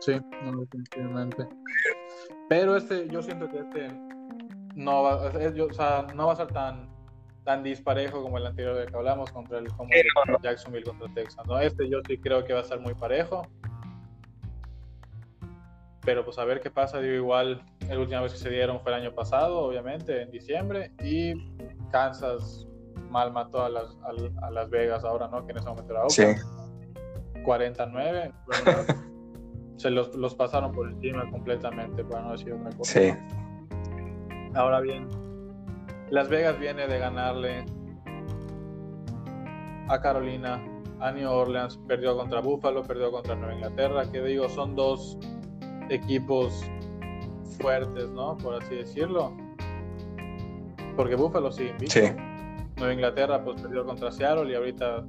[0.00, 1.48] sí, definitivamente.
[2.48, 3.88] Pero este, yo siento que este
[4.74, 6.88] no va, o sea, no va a ser tan
[7.48, 9.88] tan disparejo como el anterior del que hablamos contra el como
[10.42, 11.46] Jacksonville contra Texas.
[11.46, 11.58] ¿no?
[11.58, 13.40] Este yo sí creo que va a estar muy parejo.
[16.02, 17.00] Pero pues a ver qué pasa.
[17.00, 20.92] Digo, igual el última vez que se dieron fue el año pasado, obviamente, en diciembre.
[21.02, 21.32] Y
[21.90, 22.66] Kansas
[23.08, 23.96] mal mató a Las,
[24.42, 25.46] a, las Vegas ahora, ¿no?
[25.46, 26.36] Que en ese momento era Oakland.
[26.36, 27.42] Sí.
[27.44, 28.32] 49.
[29.78, 33.00] Se los, los, pasaron por encima completamente, para no decir otra cosa.
[33.00, 33.12] Sí.
[34.54, 35.08] Ahora bien,
[36.10, 37.64] las Vegas viene de ganarle
[39.88, 40.60] a Carolina,
[41.00, 45.16] a New Orleans, perdió contra Buffalo, perdió contra Nueva Inglaterra, que digo, son dos
[45.90, 46.68] equipos
[47.60, 48.36] fuertes, ¿no?
[48.36, 49.32] Por así decirlo.
[50.96, 52.02] Porque Buffalo sí, Sí.
[52.76, 55.04] Nueva Inglaterra pues perdió contra Seattle y ahorita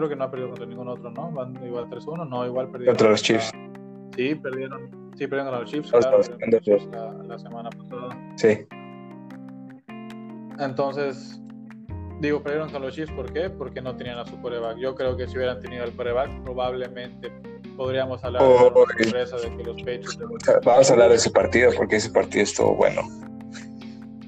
[0.00, 1.30] creo que no ha perdido contra ningún otro, ¿no?
[1.30, 3.50] Van igual 3-1, no, igual perdió contra los Chiefs.
[4.16, 8.34] Sí, perdieron, sí, perdieron contra los Chiefs, claro, la, la semana pasada.
[8.36, 8.66] Sí.
[10.58, 11.40] Entonces,
[12.20, 13.48] Digo, perdieron con los Chiefs, ¿por qué?
[13.48, 14.76] Porque no tenían a su coreback.
[14.76, 17.32] Yo creo que si hubieran tenido al coreback, probablemente
[17.78, 20.18] podríamos hablar Oh, de una sorpresa de que los Patriots...
[20.62, 23.00] Vamos a hablar de ese partido porque ese partido estuvo bueno.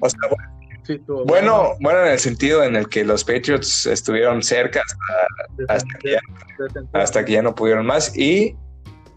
[0.01, 0.21] O sea,
[0.85, 5.99] Sí, bueno, bueno en el sentido en el que los Patriots estuvieron cerca hasta, hasta
[6.01, 6.21] que ya,
[6.93, 8.57] hasta que ya no pudieron más y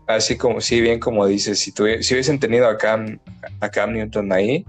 [0.08, 3.20] así como, sí, bien como dices, si, tuvi- si hubiesen tenido a Cam,
[3.62, 4.64] a Cam Newton ahí,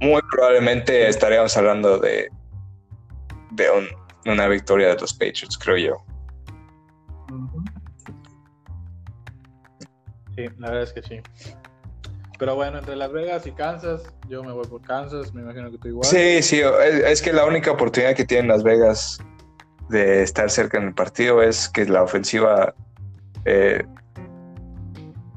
[0.00, 2.28] muy probablemente estaríamos hablando de,
[3.52, 3.88] de un-
[4.30, 6.04] una victoria de los Patriots, creo yo.
[10.36, 11.20] Sí, la verdad es que sí.
[12.42, 15.78] Pero bueno, entre Las Vegas y Kansas, yo me voy por Kansas, me imagino que
[15.78, 16.04] tú igual.
[16.04, 19.20] Sí, sí, es, es que la única oportunidad que tienen Las Vegas
[19.90, 22.74] de estar cerca en el partido es que la ofensiva
[23.44, 23.84] eh,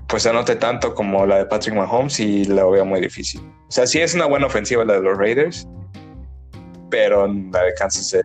[0.07, 3.39] pues anote tanto como la de Patrick Mahomes y la veo muy difícil.
[3.67, 5.67] O sea, sí es una buena ofensiva la de los Raiders,
[6.89, 8.23] pero la de Kansas es,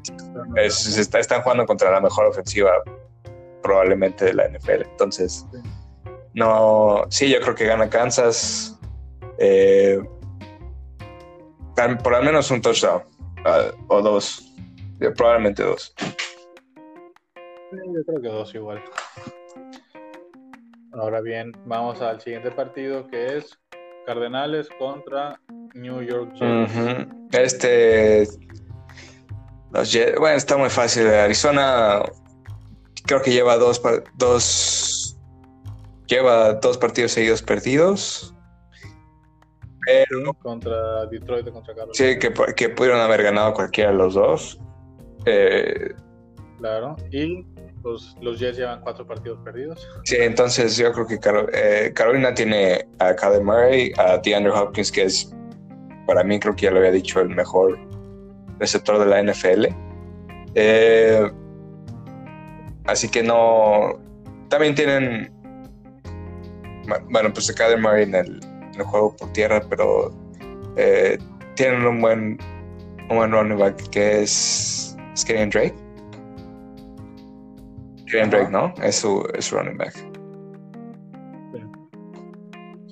[0.57, 2.71] es- está- están jugando contra la mejor ofensiva
[3.63, 4.85] probablemente de la NFL.
[4.91, 5.45] Entonces,
[6.35, 8.79] no, sí, yo creo que gana Kansas.
[9.39, 10.01] eh,
[12.03, 13.03] por al menos un touchdown
[13.47, 14.53] ah, o dos,
[15.17, 15.95] probablemente dos.
[17.73, 18.83] Yo creo que dos igual.
[20.93, 23.59] Ahora bien, vamos al siguiente partido que es
[24.07, 25.41] Cardenales contra
[25.75, 27.09] New York Jets.
[27.33, 28.29] Este.
[29.73, 31.07] Los Jets- bueno, está muy fácil.
[31.07, 32.03] Arizona
[33.07, 33.81] creo que lleva dos,
[34.17, 34.90] dos.
[36.11, 38.35] Lleva dos partidos seguidos perdidos.
[39.87, 41.95] Pero Contra Detroit contra Carolina.
[41.95, 44.61] sí, que, que pudieron haber ganado cualquiera de los dos.
[45.25, 45.95] Eh,
[46.61, 46.95] Claro.
[47.11, 47.43] Y
[47.83, 49.89] pues, los Jets llevan cuatro partidos perdidos.
[50.05, 51.19] sí, entonces yo creo que
[51.55, 55.35] eh, Carolina tiene a Kyler Murray, a DeAndre Hopkins, que es,
[56.07, 57.79] para mí, creo que ya lo había dicho, el mejor
[58.59, 59.69] receptor de la NFL.
[60.55, 61.31] Eh,
[62.85, 63.99] así que no.
[64.51, 65.33] También tienen.
[67.11, 70.11] Bueno, pues a Kyler Murray en el, en el juego por tierra, pero
[70.77, 71.19] eh,
[71.57, 72.39] tienen un buen,
[73.11, 74.97] un buen running back que es.
[75.15, 75.75] ¿Es Kenyon Drake?
[78.07, 78.31] Kenyon.
[78.31, 78.73] Drake, ¿no?
[78.83, 79.95] Es su, es su running back,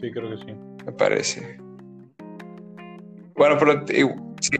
[0.00, 0.54] Sí, creo que sí.
[0.86, 1.58] me parece.
[3.34, 4.56] Bueno, pero y- sí,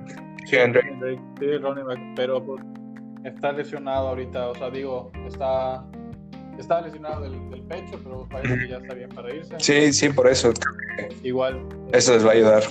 [0.51, 1.21] Kenyon Drake.
[1.39, 2.61] Sí, el running back, pero pues,
[3.25, 4.49] está lesionado ahorita.
[4.49, 5.85] O sea, digo, está,
[6.59, 9.55] está lesionado del, del pecho, pero parece que ya está bien para irse.
[9.59, 10.53] Sí, sí, por eso.
[11.23, 12.63] Igual, Eso les va a ayudar.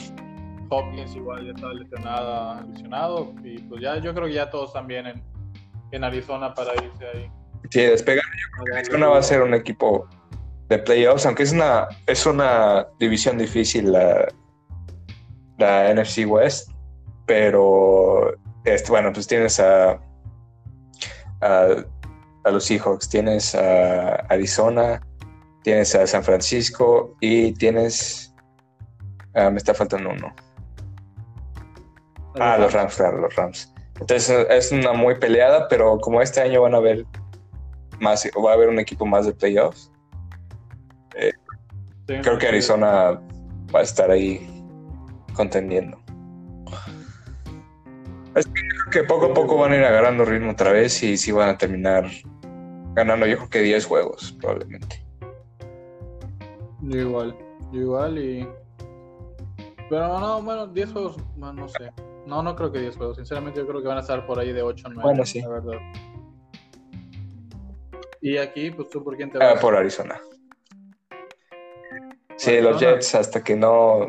[0.70, 3.34] Hopkins igual ya está lesionada, lesionado.
[3.44, 5.24] Y pues ya, yo creo que ya todos están bien en,
[5.92, 7.32] en Arizona para irse ahí.
[7.70, 8.26] Sí, despegan.
[8.76, 10.08] Arizona va a ser un equipo
[10.70, 14.28] de playoffs, aunque es una, es una división difícil la,
[15.58, 16.72] la NFC West,
[17.26, 18.34] pero
[18.66, 20.00] este, bueno, pues tienes a,
[21.42, 21.86] a,
[22.48, 25.02] a los Seahawks, tienes a Arizona,
[25.64, 28.34] tienes a San Francisco y tienes,
[29.36, 30.34] ah, me está faltando uno.
[32.40, 33.74] Ah, los Rams, claro, los Rams.
[34.00, 37.06] Entonces es una muy peleada, pero como este año van a haber
[38.00, 39.92] más, va a haber un equipo más de playoffs,
[42.08, 43.20] Sí, creo que Arizona
[43.76, 44.48] va a estar ahí
[45.34, 46.00] contendiendo.
[48.34, 51.18] Es que creo que poco a poco van a ir agarrando ritmo otra vez y
[51.18, 52.10] sí van a terminar
[52.98, 55.02] ganando, yo creo que 10 juegos, probablemente.
[56.82, 57.38] Yo igual,
[57.72, 58.48] yo igual y...
[59.90, 61.92] Pero no, bueno, 10 juegos, no, no sé.
[62.26, 63.16] No, no creo que 10 juegos.
[63.18, 65.02] Sinceramente yo creo que van a estar por ahí de 8 o 9.
[65.10, 65.42] Bueno, sí.
[65.42, 65.78] La verdad.
[68.20, 69.62] Y aquí, pues tú por quién te Ah, vas.
[69.62, 70.20] por Arizona.
[72.36, 72.72] Sí, Arizona.
[72.72, 74.08] los Jets hasta que no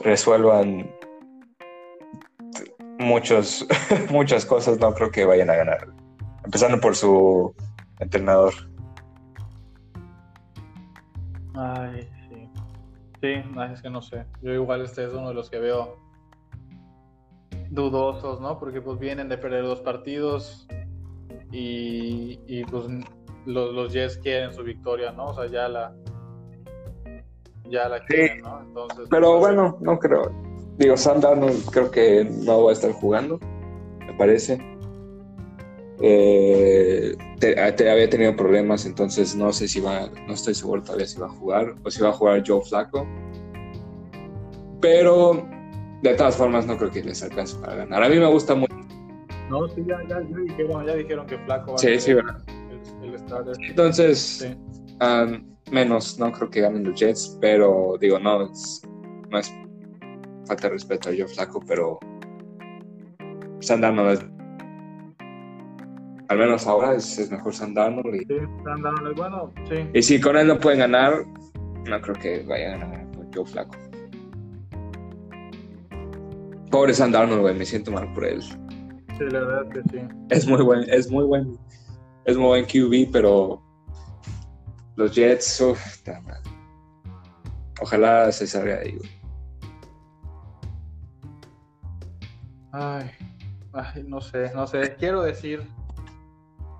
[0.00, 0.90] resuelvan
[2.98, 3.66] muchos,
[4.10, 5.86] muchas cosas, no creo que vayan a ganar.
[6.44, 7.54] Empezando por su
[8.00, 8.52] entrenador.
[11.54, 12.48] Ay, sí.
[13.20, 13.34] Sí,
[13.72, 14.24] es que no sé.
[14.42, 15.96] Yo igual este es uno de los que veo
[17.70, 18.58] dudosos, ¿no?
[18.58, 20.66] Porque pues vienen de perder dos partidos
[21.50, 22.86] y, y pues
[23.46, 25.28] los, los Jets quieren su victoria, ¿no?
[25.28, 25.94] O sea, ya la
[27.68, 28.60] ya la quieren, ¿no?
[28.60, 30.30] Entonces, Pero bueno, no creo.
[30.76, 33.38] Digo, Darnold creo que no va a estar jugando,
[33.98, 34.71] me parece.
[36.04, 41.06] Eh, te- te- había tenido problemas, entonces no sé si va, no estoy seguro todavía
[41.06, 43.06] si va a jugar o si va a jugar Joe Flaco.
[44.80, 45.46] Pero
[46.02, 48.02] de todas formas no creo que les alcance para ganar.
[48.02, 48.74] A mí me gusta mucho.
[49.48, 52.18] No, sí, ya, ya, ya dijeron, ya dijeron que Flaco va Sí, a sí, el,
[53.04, 53.54] el starter.
[53.68, 54.46] Entonces, Sí.
[55.04, 58.82] um, menos, no creo que ganen los Jets, pero digo, no es,
[59.30, 59.52] no es
[60.46, 61.98] falta de respeto a Joe Flaco, pero
[63.60, 64.26] Sam Darnold es-
[66.32, 68.14] Al menos ahora es, es mejor Sam Darnold.
[68.14, 69.86] Y, Sí, Sam Darnold es bueno, sí.
[69.92, 71.12] y si con él no pueden ganar,
[71.86, 73.76] no creo que vayan a ganar con Joe Flaco.
[76.70, 78.40] Pobre Sam Darnold, güey, me siento mal por él.
[78.42, 80.04] Sí, la verdad es que sí.
[80.30, 81.58] Es muy buen, es muy buen,
[82.24, 83.62] es muy buen QB, pero
[84.96, 85.80] los Jets, uff.
[87.78, 89.10] Ojalá se salga de ahí, güey.
[92.72, 93.10] Ay,
[93.74, 94.96] ay, no sé, no sé.
[94.98, 95.62] Quiero decir,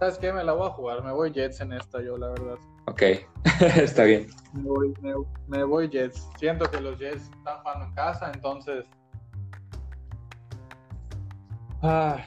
[0.03, 0.33] ¿sabes qué?
[0.33, 1.05] Me la voy a jugar.
[1.05, 2.57] Me voy Jets en esta, yo, la verdad.
[2.87, 3.03] Ok,
[3.77, 4.27] está bien.
[4.53, 5.15] Me voy, me,
[5.47, 6.29] me voy Jets.
[6.39, 8.85] Siento que los Jets están jugando en casa, entonces.
[11.83, 12.21] Ay,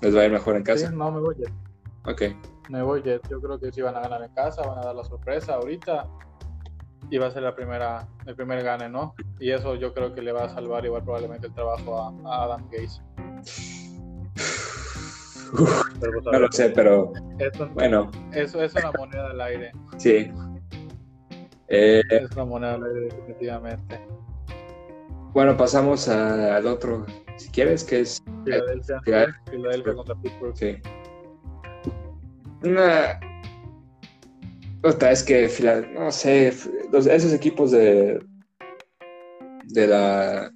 [0.00, 0.90] Les va a ir mejor en sí, casa.
[0.92, 1.52] no, me voy Jets.
[2.06, 2.22] Ok,
[2.68, 3.28] Me voy Jets.
[3.28, 6.06] Yo creo que sí van a ganar en casa, van a dar la sorpresa ahorita.
[7.10, 9.14] Y va a ser la primera, el primer gane, ¿no?
[9.40, 12.44] Y eso yo creo que le va a salvar igual probablemente el trabajo a, a
[12.44, 12.68] Adam
[16.00, 19.72] Pero, pues, no ver, lo sé, pero Eso, bueno, eso es una moneda al aire.
[19.96, 20.30] sí.
[21.70, 24.00] Eh, Es una moneda al aire, definitivamente.
[25.34, 27.04] bueno, pasamos a- al otro,
[27.36, 29.00] si quieres, que es Filadelfia.
[29.50, 29.94] Filadelfia.
[29.94, 30.56] Contra Pittsburgh.
[30.56, 30.76] Sí.
[32.62, 33.20] Una.
[34.82, 35.48] Otra es que,
[35.92, 36.52] no sé,
[36.92, 38.24] los- esos equipos de,
[39.64, 40.50] de la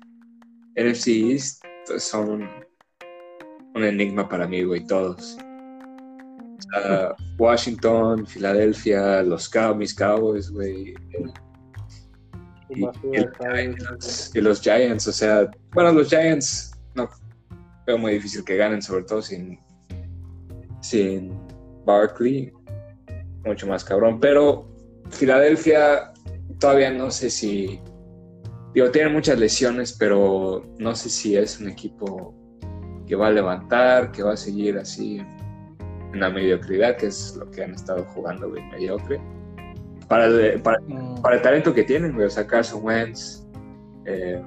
[0.76, 1.62] NFC East
[1.98, 2.48] son
[3.74, 5.36] un enigma para mí, güey, todos.
[6.58, 10.94] Sea, Washington, Filadelfia, los Cow- mis Cowboys, güey,
[12.70, 12.96] y, los.
[13.40, 17.08] Giants, y los Giants, o sea, bueno, los Giants no
[17.86, 19.58] veo muy difícil que ganen, sobre todo sin,
[20.80, 21.36] sin
[21.84, 22.52] Barkley,
[23.44, 24.68] mucho más cabrón, pero
[25.10, 26.12] Filadelfia
[26.60, 27.80] todavía no sé si,
[28.72, 32.34] digo, tiene muchas lesiones, pero no sé si es un equipo
[33.12, 35.18] que va a levantar, que va a seguir así
[36.14, 39.20] en la mediocridad, que es lo que han estado jugando, güey, mediocre.
[40.08, 43.46] Para, Mm, para el talento que tienen, güey, o sea, Carson Wentz,
[44.06, 44.42] eh,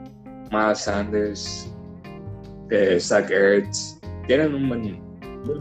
[0.52, 1.72] Miles Sanders,
[2.72, 5.00] eh, Zach Ertz, tienen un buen,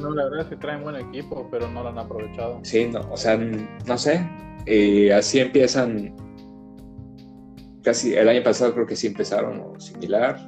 [0.01, 2.61] no, la verdad es que traen buen equipo, pero no lo han aprovechado.
[2.63, 4.27] sí, no, o sea, no sé,
[4.65, 6.17] y así empiezan,
[7.83, 10.39] casi el año pasado creo que sí empezaron o similar,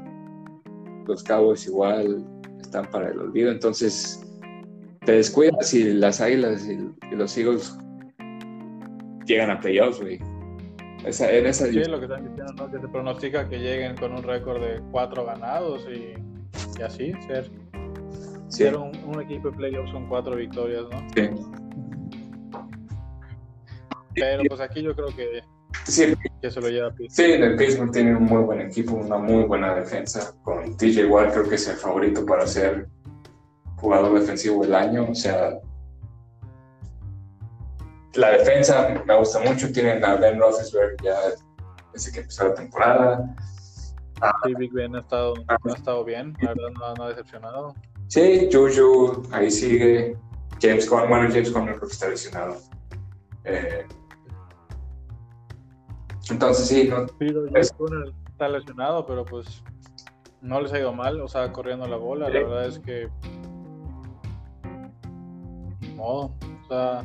[1.07, 2.25] los Cowboys igual
[2.67, 4.23] están para el olvido, entonces
[5.05, 7.77] te descuidas y las Águilas y, y los Eagles
[9.25, 10.21] llegan a playoffs, güey.
[11.05, 12.71] Esa, en esa Sí, lo que están diciendo, ¿no?
[12.71, 16.15] Que se pronostica que lleguen con un récord de cuatro ganados y,
[16.79, 17.51] y así, ser,
[18.49, 20.99] sí, ser un, un equipo de playoffs con cuatro victorias, ¿no?
[21.15, 21.31] sí.
[24.15, 25.43] Pero pues aquí yo creo que,
[25.87, 27.11] Sí, que se lo lleva Pittsburgh.
[27.13, 30.35] Sí, en el Pittsburgh tiene un muy buen equipo, una muy buena defensa.
[30.43, 32.89] Con TJ Watt creo que es el favorito para ser
[33.77, 35.07] jugador defensivo del año.
[35.11, 35.61] O sea,
[38.15, 39.71] la defensa me gusta mucho.
[39.73, 41.17] Tienen a Ben Roethlisberger ya
[41.93, 43.37] desde que empezó la temporada.
[44.45, 47.75] Sí, Big Ben ha estado, ha estado bien, la verdad no, no ha decepcionado.
[48.09, 50.17] Sí, Juju ahí sigue.
[50.61, 52.57] James Conner, bueno, James Conner creo que está lesionado.
[53.45, 53.85] Eh,
[56.31, 57.73] entonces sí, no, Pero Es-
[58.31, 59.63] está lesionado, pero pues
[60.41, 62.33] no les ha ido mal, o sea, corriendo la bola, Sí.
[62.35, 63.09] la verdad es que
[65.81, 66.33] ni modo,
[66.65, 67.03] o sea,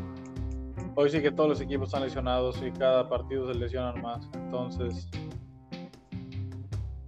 [0.96, 5.08] hoy sí que todos los equipos están lesionados y cada partido se lesionan más, entonces,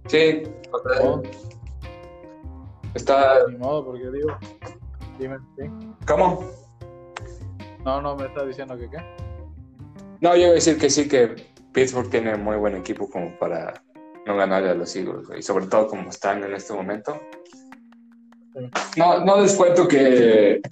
[0.06, 0.42] sí,
[2.94, 3.46] está.
[3.48, 4.28] ni modo, porque digo,
[5.18, 5.64] dime, sí.
[6.06, 6.44] ¿Cómo?
[7.84, 8.98] No, no, me está diciendo que qué.
[10.20, 11.34] No, yo iba a decir que sí, que
[11.74, 13.82] Pittsburgh tiene muy buen equipo como para
[14.26, 17.20] no ganarle a los Eagles, y sobre todo como están en este momento.
[18.96, 20.62] No, no descuento que,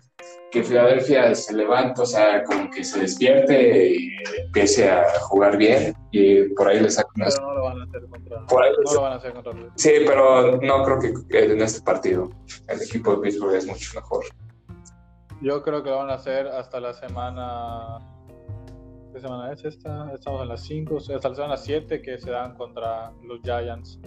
[0.52, 4.08] que Filadelfia se levante, o sea, como que se despierte y
[4.46, 7.34] empiece a jugar bien y por ahí le saca unas...
[7.34, 9.16] Pero no lo van a hacer contra, Por ahí le no saca- lo van a
[9.16, 10.98] hacer contra los- Sí, pero no creo
[11.28, 12.30] que en este partido
[12.68, 14.24] el equipo de Pittsburgh es mucho mejor.
[15.40, 17.98] Yo creo que lo van a hacer hasta la semana.
[19.12, 20.10] ¿Qué semana es esta?
[20.14, 24.00] Estamos en las 5, hasta la semana 7 que se dan contra los Giants.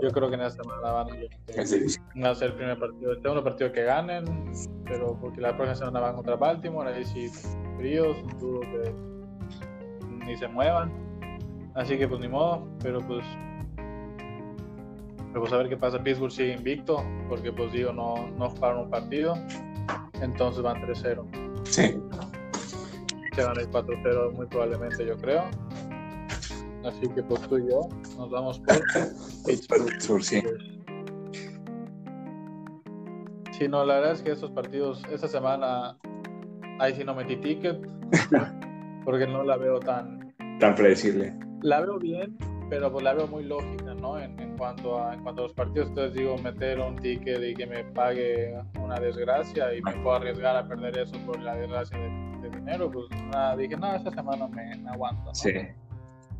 [0.00, 1.16] Yo creo que en esta semana van a,
[1.48, 3.12] Es van a ser el primer partido.
[3.12, 4.24] El segundo partido que ganen,
[4.84, 7.28] pero porque la próxima semana van contra Baltimore, ahí sí
[7.76, 8.94] fríos, dudo que
[10.24, 10.92] ni se muevan.
[11.74, 13.24] Así que pues ni modo, pero pues.
[15.16, 16.00] Pero pues a ver qué pasa.
[16.00, 19.34] Pittsburgh sigue invicto, porque pues digo, no, no jugaron un partido.
[20.20, 21.64] Entonces van 3-0.
[21.64, 22.00] Sí.
[23.38, 25.44] Se van a ir 4-0 muy probablemente, yo creo.
[26.84, 28.80] Así que pues tú y yo nos vamos por
[29.46, 30.24] Pittsburgh.
[30.24, 30.42] Sí.
[33.52, 35.96] Sí, no, la verdad es que esos partidos, esta semana,
[36.80, 37.80] ahí sí no metí ticket,
[39.04, 40.34] porque no la veo tan...
[40.58, 41.32] Tan predecible.
[41.62, 42.36] La veo bien,
[42.68, 44.18] pero pues la veo muy lógica, ¿no?
[44.18, 47.54] En, en, cuanto a, en cuanto a los partidos, entonces digo, meter un ticket y
[47.54, 51.96] que me pague una desgracia y me puedo arriesgar a perder eso por la desgracia
[51.96, 52.17] de,
[52.68, 55.34] de dinero, pues nada, dije, no, esta semana me, me aguanto, ¿no?
[55.34, 55.52] Sí.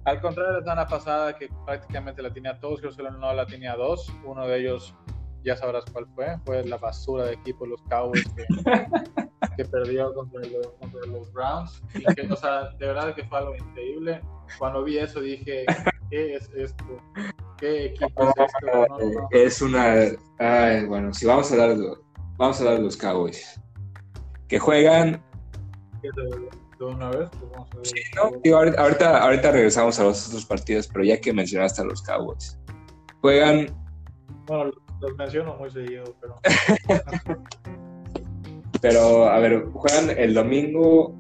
[0.05, 3.47] Al contrario de la semana pasada, que prácticamente la tenía todos, que solo no la
[3.47, 4.11] tenía dos.
[4.25, 4.95] Uno de ellos,
[5.45, 8.47] ya sabrás cuál fue, fue la basura de equipo, los Cowboys, que,
[9.57, 11.83] que perdió contra los, contra los Browns.
[11.95, 14.23] Y que, o sea, de verdad que fue algo increíble.
[14.59, 15.67] Cuando vi eso dije,
[16.11, 16.85] ¿qué es esto?
[17.59, 18.87] ¿Qué equipo es esto?
[18.89, 19.29] No, no.
[19.33, 19.95] Es una.
[20.39, 21.87] Ay, bueno, si vamos a hablar de,
[22.39, 23.61] vamos a hablar de los Cowboys.
[24.47, 25.23] Que juegan.
[26.03, 27.29] ¿Qué de, de una vez?
[27.31, 27.87] Pues vamos a ver.
[27.87, 28.31] Sí, ¿no?
[28.43, 32.03] Digo, ahorita, ahorita, ahorita regresamos a los otros partidos, pero ya que mencionaste a los
[32.03, 32.59] Cowboys.
[33.21, 33.67] Juegan.
[34.47, 34.71] Bueno,
[35.01, 36.37] los menciono muy seguido, pero
[38.81, 41.15] Pero, a ver, juegan el domingo.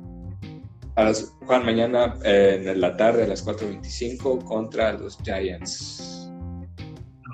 [0.94, 6.30] A las, juegan mañana eh, en la tarde a las 4.25 contra los Giants.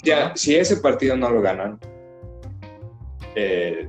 [0.05, 1.78] Ya, si ese partido no lo ganan,
[3.34, 3.88] eh,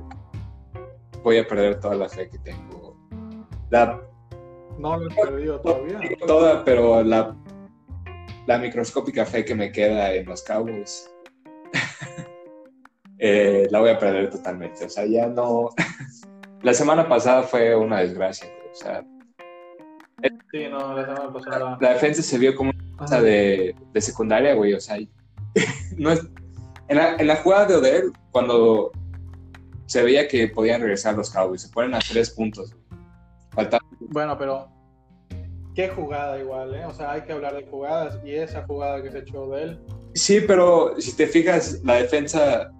[1.22, 2.65] voy a perder toda la fe que tengo.
[3.70, 4.00] La,
[4.78, 6.00] no lo he perdido todavía.
[6.26, 7.34] toda, pero la,
[8.46, 11.10] la microscópica fe que me queda en los Cowboys,
[13.18, 14.84] eh, la voy a perder totalmente.
[14.84, 15.70] O sea, ya no.
[16.62, 18.46] la semana pasada fue una desgracia.
[18.48, 18.70] güey.
[18.72, 19.04] O sea,
[20.50, 21.78] Sí, no, la semana pasada.
[21.80, 24.72] la defensa se vio como una cosa de, de secundaria, güey.
[24.74, 24.96] O sea,
[25.98, 26.26] no es,
[26.88, 28.92] en, la, en la jugada de Odell, cuando
[29.86, 32.72] se veía que podían regresar los Cowboys, se ponen a tres puntos.
[32.72, 32.85] güey.
[33.56, 34.68] Falta- Bueno, pero
[35.74, 36.84] qué jugada igual, ¿eh?
[36.86, 39.80] O sea, hay que hablar de jugadas y esa jugada que se echó de él.
[40.14, 42.70] Sí, pero si te fijas, la defensa,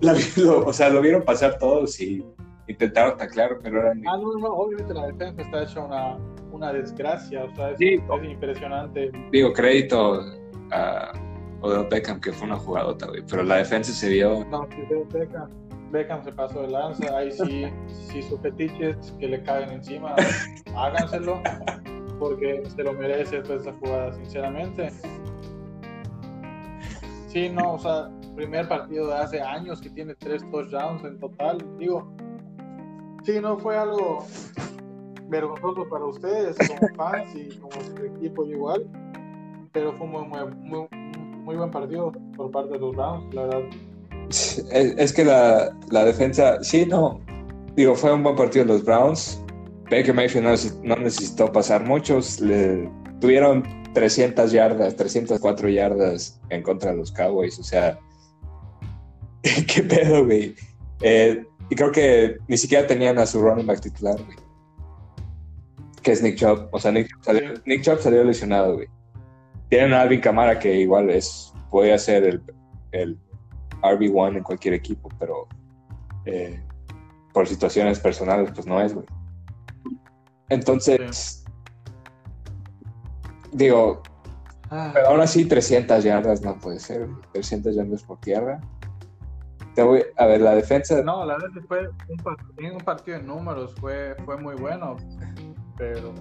[0.00, 2.24] la lo- o sea, lo vieron pasar todos y
[2.68, 4.02] intentaron taclar, pero eran...
[4.06, 6.16] Ah, no, no, obviamente la defensa está hecha una,
[6.52, 7.94] una desgracia, o sea, es, Sí.
[7.94, 9.10] es impresionante.
[9.30, 10.20] Digo, crédito
[10.70, 11.12] a
[11.62, 14.44] Odell Beckham, que fue una jugadota, güey, pero la defensa se vio...
[14.50, 15.48] No, ve Beckham,
[15.92, 20.16] Beckham se pasó de lanza, ahí sí, si sus fetiches que le caen encima,
[20.74, 21.40] háganselo,
[22.18, 24.90] porque se lo merece después de esa jugada, sinceramente.
[27.28, 31.58] Sí, no, o sea, primer partido de hace años que tiene tres touchdowns en total,
[31.78, 32.10] digo,
[33.22, 34.24] sí, no fue algo
[35.28, 37.74] vergonzoso para ustedes como fans y como
[38.16, 38.86] equipo igual,
[39.72, 40.88] pero fue muy, muy, muy,
[41.44, 43.91] muy buen partido por parte de los Browns, la verdad.
[44.30, 47.20] Es, que la, la defensa, sí, no,
[47.76, 49.42] digo, fue un buen partido los Browns.
[49.90, 52.38] Baker Mayfield no, no necesitó pasar muchos,
[53.20, 53.62] tuvieron
[53.92, 57.98] 300 yardas, 304 yardas en contra de los Cowboys, o sea,
[59.42, 60.54] qué pedo, güey.
[61.02, 64.36] Eh, y creo que ni siquiera tenían a su running back titular, güey.
[66.02, 67.54] Que es Nick Chubb, o sea, Nick, Chubb salió.
[67.66, 68.88] Nick Chubb salió lesionado, güey.
[69.68, 72.40] Tienen a Alvin Kamara que igual es, puede ser
[72.92, 73.18] el
[73.82, 75.46] RB1 en cualquier equipo, pero
[76.24, 76.62] eh,
[77.32, 79.06] por situaciones personales, pues no es, güey.
[80.48, 81.44] Entonces,
[83.52, 84.02] digo,
[84.92, 87.20] pero aún así 300 yardas no puede ser, güey.
[87.32, 88.60] 300 yardas por tierra.
[89.74, 91.88] Te voy, a ver, la defensa, No, la verdad fue
[92.70, 94.96] un partido de números, fue, fue muy bueno,
[95.78, 96.12] pero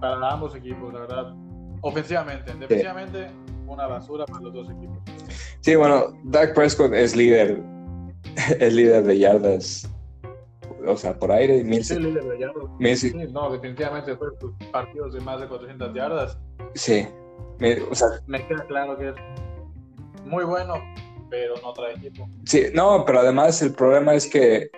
[0.00, 1.34] para ambos equipos, la verdad,
[1.82, 3.30] ofensivamente, defensivamente,
[3.66, 4.98] una basura para los dos equipos.
[5.60, 7.62] sí, bueno, Dak Prescott es líder,
[8.60, 9.90] es líder de yardas,
[10.86, 12.64] o sea, por aire, mil, Sí, líder de yardas.
[12.78, 14.28] mil- Sí, no, definitivamente fue
[14.72, 16.38] partidos de más de 400 yardas.
[16.74, 17.06] sí,
[17.58, 19.14] mil- o sea, Me queda claro que es
[20.24, 20.74] muy bueno,
[21.30, 22.28] pero no trae equipo.
[22.44, 24.70] sí, no, pero además el problema es que,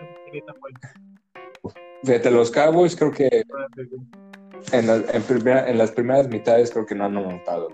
[2.04, 3.44] fíjate, los Cowboys creo que
[4.72, 7.68] en, la- en primera- en las primeras mitades creo que no han anotado.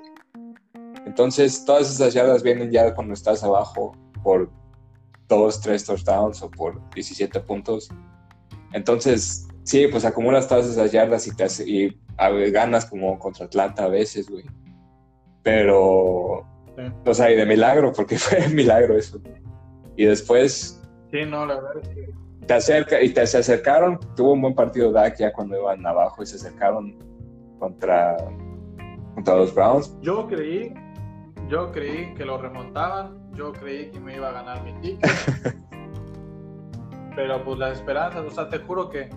[1.14, 3.92] Entonces, todas esas yardas vienen ya cuando estás abajo
[4.24, 4.50] por
[5.28, 7.88] dos, tres touchdowns o por 17 puntos.
[8.72, 13.46] Entonces, sí, pues acumulas todas esas yardas y, te hace- y a ganas como contra
[13.46, 14.44] Atlanta a veces, güey.
[15.44, 16.44] Pero,
[16.76, 16.82] Sí.
[17.06, 19.20] o sea, y de milagro, porque fue milagro eso.
[19.96, 22.08] Y después Sí, no, la verdad es que
[22.44, 26.24] te acerca y te se acercaron, tuvo un buen partido Dak ya cuando iban abajo
[26.24, 26.98] y se acercaron
[27.60, 28.16] contra,
[29.14, 29.96] contra los Browns.
[30.02, 30.74] yo creí,
[31.48, 35.10] yo creí que lo remontaban, yo creí que me iba a ganar mi ticket.
[37.16, 39.08] pero pues las esperanzas, o sea, te juro que,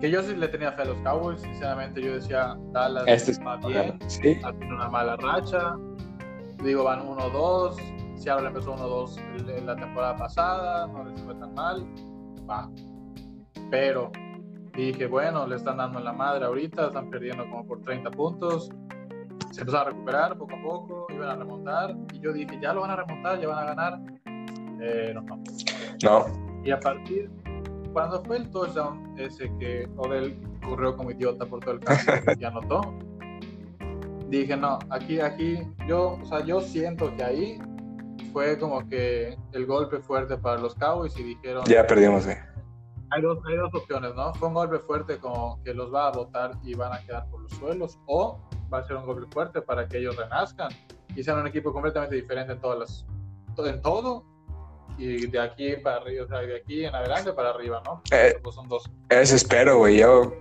[0.00, 3.40] que yo sí le tenía fe a los Cowboys, sinceramente yo decía, Dallas Este es
[3.40, 4.38] va bien, sí,
[4.70, 5.76] una mala racha,
[6.62, 7.76] digo, van 1-2,
[8.16, 9.18] Seattle empezó 1-2
[9.48, 11.86] el- la temporada pasada, no les fue tan mal,
[12.48, 12.68] va.
[13.70, 14.10] Pero
[14.74, 18.70] dije, bueno, le están dando en la madre ahorita, están perdiendo como por 30 puntos.
[19.50, 21.96] Se empezó a recuperar poco a poco, iban a remontar.
[22.12, 24.00] Y yo dije, ya lo van a remontar, ya van a ganar.
[24.80, 25.42] Eh, no, no.
[26.02, 26.26] No.
[26.64, 27.30] Y a partir,
[27.92, 32.44] cuando fue el touchdown ese que Odell corrió como idiota por todo el campo y
[32.44, 32.94] anotó,
[34.28, 37.58] dije, no, aquí, aquí, yo, o sea, yo siento que ahí
[38.32, 41.64] fue como que el golpe fuerte para los Cowboys y dijeron...
[41.66, 42.38] Ya perdimos, eh.
[43.10, 44.34] Hay dos, hay dos opciones, ¿no?
[44.34, 47.40] Fue un golpe fuerte como que los va a botar y van a quedar por
[47.42, 48.38] los suelos, o
[48.72, 50.70] va a ser un golpe fuerte para que ellos renazcan
[51.14, 53.06] y sean un equipo completamente diferente en todas las,
[53.66, 54.24] en todo
[54.98, 58.02] y de aquí para arriba, o sea, de aquí en adelante para arriba, ¿no?
[58.10, 58.90] Eh, Pues son dos.
[59.08, 59.98] Eso espero, güey.
[59.98, 60.32] Yo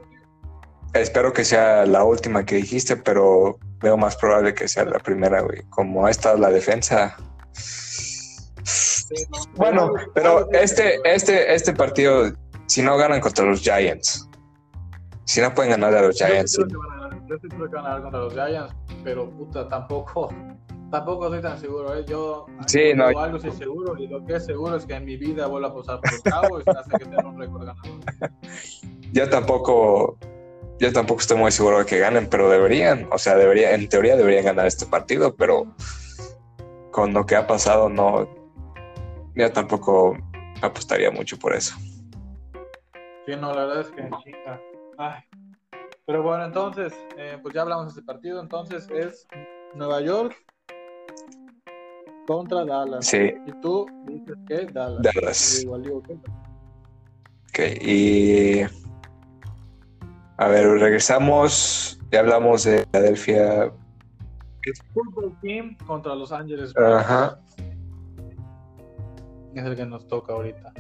[0.94, 5.42] espero que sea la última que dijiste, pero veo más probable que sea la primera,
[5.42, 5.64] güey.
[5.70, 7.16] Como ha estado la defensa.
[9.56, 12.34] Bueno, pero este, este, este partido,
[12.78, 14.30] si no ganan contra los Giants,
[15.24, 17.36] si no pueden ganar a los Yo sí Giants, creo que van a ganar- yo
[17.42, 20.30] sí creo que van a ganar contra los Giants, pero puta, tampoco,
[20.92, 21.96] tampoco estoy tan seguro.
[21.96, 22.06] ¿eh?
[22.08, 23.12] Yo Sí, no.
[23.12, 25.68] yo algo sí seguro, y lo que es seguro es que en mi vida vuelvo
[25.70, 28.00] a posar por los Cowboys hasta que tenga un récord ganador.
[29.12, 30.20] yo tampoco,
[30.78, 34.16] yo tampoco estoy muy seguro de que ganen, pero deberían, o sea, debería, en teoría
[34.16, 35.66] deberían ganar este partido, pero
[36.92, 38.30] con lo que ha pasado, no,
[39.34, 40.16] yo tampoco
[40.62, 41.74] apostaría mucho por eso.
[43.28, 44.62] Sí, no, la verdad es que chinga.
[44.98, 45.22] Ay.
[46.06, 48.42] Pero bueno, entonces, eh, pues ya hablamos de este partido.
[48.42, 49.28] Entonces es
[49.76, 50.34] Nueva York
[52.26, 53.06] contra Dallas.
[53.06, 55.02] Sí, Y tú dices que Dallas.
[55.02, 55.62] Dallas.
[55.64, 58.62] Igual digo que ok, y
[60.38, 63.74] a ver, regresamos, ya hablamos de Filadelfia,
[64.64, 66.74] es Football Team contra Los Ángeles.
[66.78, 67.40] ajá,
[69.54, 70.72] Es el que nos toca ahorita.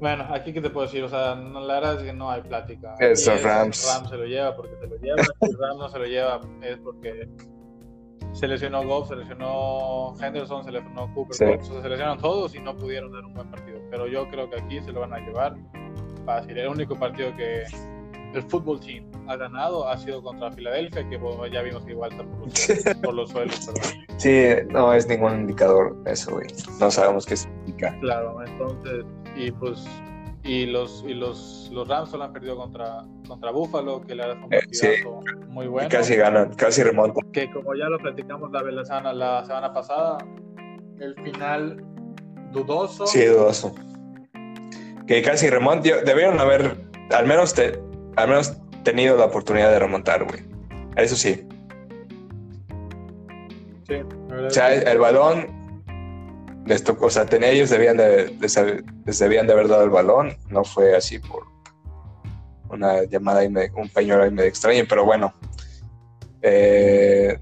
[0.00, 2.42] Bueno, aquí qué te puedo decir, o sea, no, la verdad es que no hay
[2.42, 2.94] plática.
[3.00, 3.94] Eso, Aquí es- Rams.
[3.94, 6.78] Rams se lo lleva porque se lo lleva, si Rams no se lo lleva es
[6.78, 7.28] porque
[8.32, 11.44] se lesionó Goff, se lesionó Henderson, se lesionó Cooper, Sí.
[11.66, 13.80] Sea, se lesionaron todos y no pudieron dar un buen partido.
[13.90, 15.56] Pero yo creo que aquí se lo van a llevar
[16.24, 16.56] fácil.
[16.58, 17.64] El único partido que
[18.34, 22.12] el fútbol team ha ganado ha sido contra Filadelfia, que bueno, ya vimos que igual
[22.54, 23.70] está por los suelos,
[24.18, 26.46] sí, no es ningún indicador eso, güey,
[26.80, 27.96] no sabemos qué significa.
[28.00, 29.04] Claro, entonces,
[29.36, 29.84] y pues,
[30.44, 34.28] y los, y los, los Rams solo han perdido contra, contra Buffalo, que le ha
[34.28, 34.86] dado un Eh, sí.
[34.86, 35.88] partidazo muy Y bueno.
[35.90, 37.30] casi ganan, casi remontan.
[37.32, 40.18] Que como ya lo platicamos la, la, semana, la semana pasada,
[41.00, 41.84] el final
[42.52, 43.06] dudoso.
[43.06, 43.74] Sí, dudoso.
[45.06, 46.04] Que casi remontan.
[46.06, 46.76] Debieron haber
[47.10, 47.78] al menos, te-
[48.18, 50.44] al menos tenido la oportunidad de remontar, güey.
[50.96, 51.46] Eso sí.
[53.86, 53.94] Sí,
[54.28, 55.82] la verdad O sea, el balón
[56.66, 58.56] les tocó, o sea, ten- ellos debían de, les,
[59.06, 60.36] les debían de haber dado el balón.
[60.50, 61.44] No fue así por
[62.70, 65.32] una llamada ahí medio- un pañuelo ahí medio extraño, pero bueno.
[66.42, 67.38] Eh,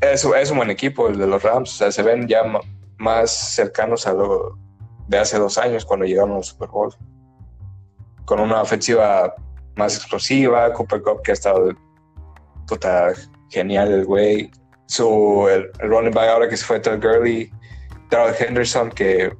[0.00, 1.70] es, es un buen equipo el de los Rams.
[1.74, 2.42] O sea, se ven ya
[2.96, 4.58] más cercanos a lo
[5.08, 6.94] de hace dos años cuando llegaron al Super Bowl.
[8.24, 9.34] Con una ofensiva
[9.76, 11.70] más explosiva, Cooper Cup que ha estado
[12.66, 13.12] puta,
[13.50, 14.50] genial el güey.
[14.86, 17.50] Su, el, el running back ahora que se fue Todd Gurley,
[18.10, 19.34] Darrell Henderson que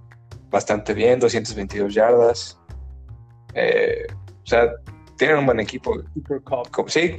[0.50, 2.58] bastante bien, 222 yardas.
[3.54, 4.70] Eh, o sea,
[5.18, 5.94] tienen un buen equipo.
[6.44, 7.14] Como- Sí,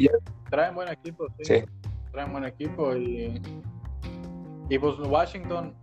[0.49, 1.45] Traen buen equipo, sí.
[1.45, 1.63] sí.
[2.11, 3.41] Traen buen equipo y.
[4.69, 5.75] Y pues Washington,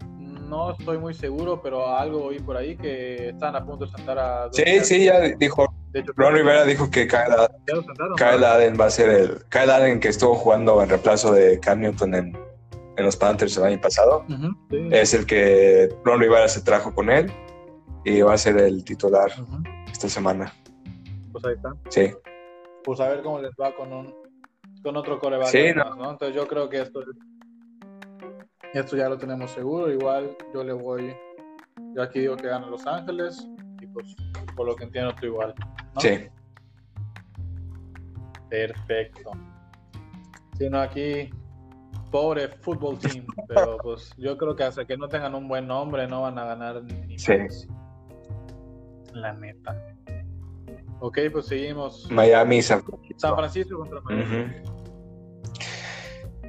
[0.51, 4.19] no estoy muy seguro, pero algo oí por ahí que están a punto de sentar
[4.19, 4.49] a.
[4.53, 5.73] Sí, sí, ya dijo.
[5.93, 8.17] De hecho, Ron Rivera dijo que Kyle, sentaron.
[8.17, 9.45] Kyle Allen va a ser el.
[9.49, 12.39] Kyle Allen que estuvo jugando en reemplazo de Cam Newton en,
[12.97, 14.25] en los Panthers el año pasado.
[14.71, 14.89] Sí.
[14.91, 17.33] Es el que Ron Rivera se trajo con él
[18.05, 19.31] y va a ser el titular
[19.91, 20.53] esta semana.
[21.33, 21.73] Pues ahí está.
[21.89, 22.13] Sí.
[22.85, 24.15] Pues a ver cómo les va con un
[24.83, 25.49] con otro coreback.
[25.49, 26.11] Sí, ¿no?
[26.11, 27.01] Entonces yo creo que esto
[28.75, 29.91] esto ya lo tenemos seguro.
[29.91, 31.15] Igual yo le voy.
[31.95, 33.47] Yo aquí digo que gana Los Ángeles.
[33.81, 34.15] Y pues
[34.57, 35.55] por lo que entiendo tú igual.
[35.95, 36.01] ¿no?
[36.01, 36.29] Sí.
[38.49, 39.31] Perfecto.
[40.59, 41.31] Si no, aquí,
[42.11, 46.07] pobre fútbol team, pero pues yo creo que hasta que no tengan un buen nombre
[46.07, 47.33] no van a ganar ni Sí.
[47.39, 47.69] más.
[49.13, 49.77] La neta.
[51.01, 52.11] Ok, pues seguimos.
[52.11, 52.83] Miami, San
[53.17, 54.53] San Francisco contra Miami.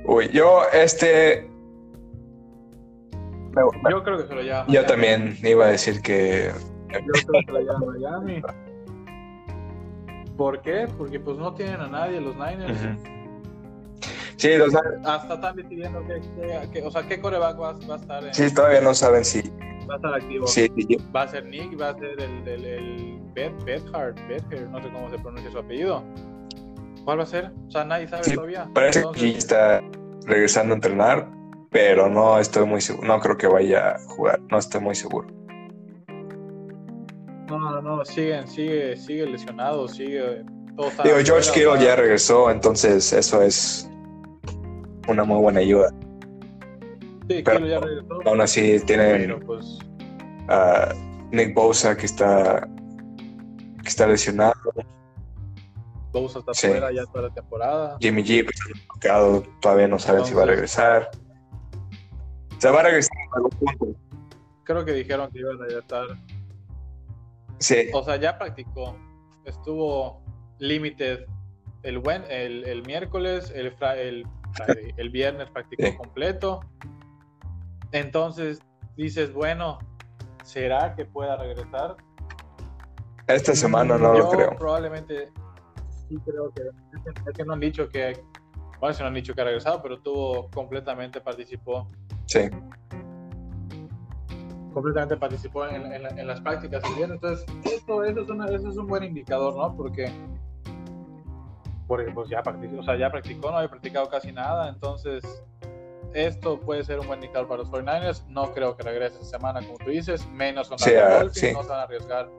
[0.05, 1.49] Uy, yo este.
[3.55, 4.65] Me- Yo creo que se lo lleva.
[4.67, 4.87] Yo Miami.
[4.87, 6.51] también iba a decir que.
[6.89, 8.41] Yo creo que se lo lleva Miami.
[10.37, 10.87] ¿Por qué?
[10.97, 12.79] Porque pues no tienen a nadie los Niners.
[14.37, 14.73] Sí, los-
[15.05, 18.33] Hasta están decidiendo que, que- que- o sea, qué coreback va, va a estar en,
[18.33, 19.41] sí, todavía no saben si
[19.87, 20.47] va a estar activo.
[20.47, 20.67] Sí,
[21.15, 24.89] Va a ser Nick, va a ser el, el, el Beth, Bethard, Bethard, no sé
[24.91, 26.03] cómo se pronuncia su apellido.
[27.05, 27.51] ¿Cuál va a ser?
[27.67, 28.67] O sea, nadie sabe Sí, todavía.
[28.73, 29.81] parece Entonces, que está
[30.25, 31.27] regresando a entrenar,
[31.71, 33.07] pero no estoy muy seguro.
[33.07, 35.27] No creo que vaya a jugar, no estoy muy seguro.
[37.47, 40.43] No, no, no, siguen, sigue, sigue lesionado, sigue.
[40.75, 43.89] Todo Digo, George Kittle ya regresó, entonces eso es
[45.07, 45.89] una muy buena ayuda.
[47.29, 48.19] Sí, pero- Kittle ya regresó.
[48.25, 49.79] Aún así tienen pues.
[50.49, 50.93] a
[51.31, 52.67] Nick Bosa que está
[53.81, 54.53] que está lesionado,
[56.11, 56.67] Bosa está Sí.
[56.67, 57.97] fuera ya toda la temporada.
[57.99, 58.57] Jimmy G pues,
[59.61, 61.09] todavía no saben si va a Entonces- regresar.
[62.61, 63.17] O sea, va a regresar.
[64.65, 66.05] Creo que dijeron que iban a regresar.
[67.57, 68.95] Sí, O sea, ya practicó.
[69.45, 70.21] Estuvo
[70.59, 71.25] limited
[71.81, 74.27] el, buen, el, el miércoles, el, fra- el,
[74.97, 75.97] el viernes practicó Sí.
[75.97, 76.59] completo.
[77.93, 78.59] Entonces
[78.95, 79.79] dices, bueno,
[80.43, 81.95] ¿será que pueda regresar?
[83.25, 84.55] esta semana no Yo lo creo.
[84.57, 85.31] Probablemente
[86.07, 86.61] sí creo que.
[87.27, 88.21] Es que no han dicho que.
[88.79, 91.87] Bueno, si no han dicho que ha regresado, pero tuvo completamente participó.
[92.31, 92.49] Sí,
[94.73, 97.15] Completamente participó en, en en las prácticas viernes.
[97.21, 99.75] Entonces, esto, eso, es una- eso es un buen indicador, ¿no?
[99.75, 100.09] Porque.
[101.87, 104.69] Porque pues ya practicó, o sea, ya practicó, no había practicado casi nada.
[104.69, 105.43] Entonces,
[106.13, 108.25] esto puede ser un buen indicador para los 49ers.
[108.27, 111.33] No creo que regrese esta semana, como tú dices, menos con Sí, los ah, Dolphins.
[111.39, 111.51] sí.
[111.53, 112.29] No se van a arriesgar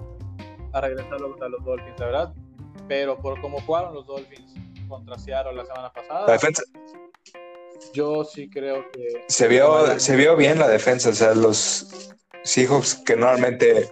[0.73, 2.35] a regresar a los Dolphins, la verdad.
[2.89, 4.55] Pero por cómo jugaron los Dolphins
[4.89, 6.63] contra Seattle la semana pasada, la defensa
[7.93, 9.25] yo sí creo que.
[9.29, 12.15] se vio se vio bien la defensa, o sea, los
[12.45, 13.89] Seahawks que normalmente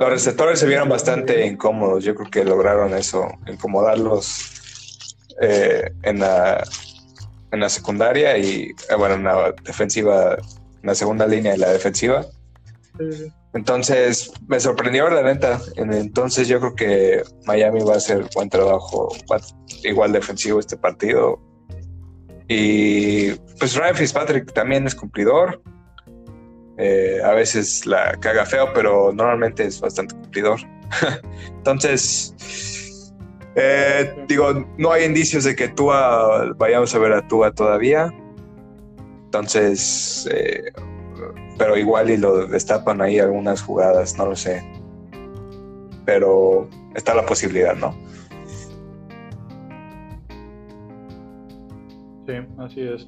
[0.00, 4.52] los receptores se vieron bastante incómodos, yo creo que lograron eso, incomodarlos
[5.40, 6.62] eh, en la
[7.52, 11.70] en la secundaria y eh, bueno, en la defensiva, en la segunda línea de la
[11.72, 12.26] defensiva.
[13.54, 15.60] Entonces, me sorprendió la neta.
[15.76, 19.08] En- Entonces, yo creo que Miami va a hacer buen trabajo,
[19.84, 21.38] igual defensivo este partido.
[22.48, 25.60] Y pues Ryan Fitzpatrick también es cumplidor.
[26.78, 30.60] Eh, a veces la caga feo, pero normalmente es bastante cumplidor.
[31.48, 32.34] Entonces,
[33.56, 38.12] eh, digo, no hay indicios de que Tua vayamos a ver a Tua todavía.
[39.24, 40.72] Entonces, eh,
[41.58, 44.62] pero igual y lo destapan ahí algunas jugadas, no lo sé.
[46.04, 47.96] Pero está la posibilidad, ¿no?
[52.26, 53.06] Sí, así es.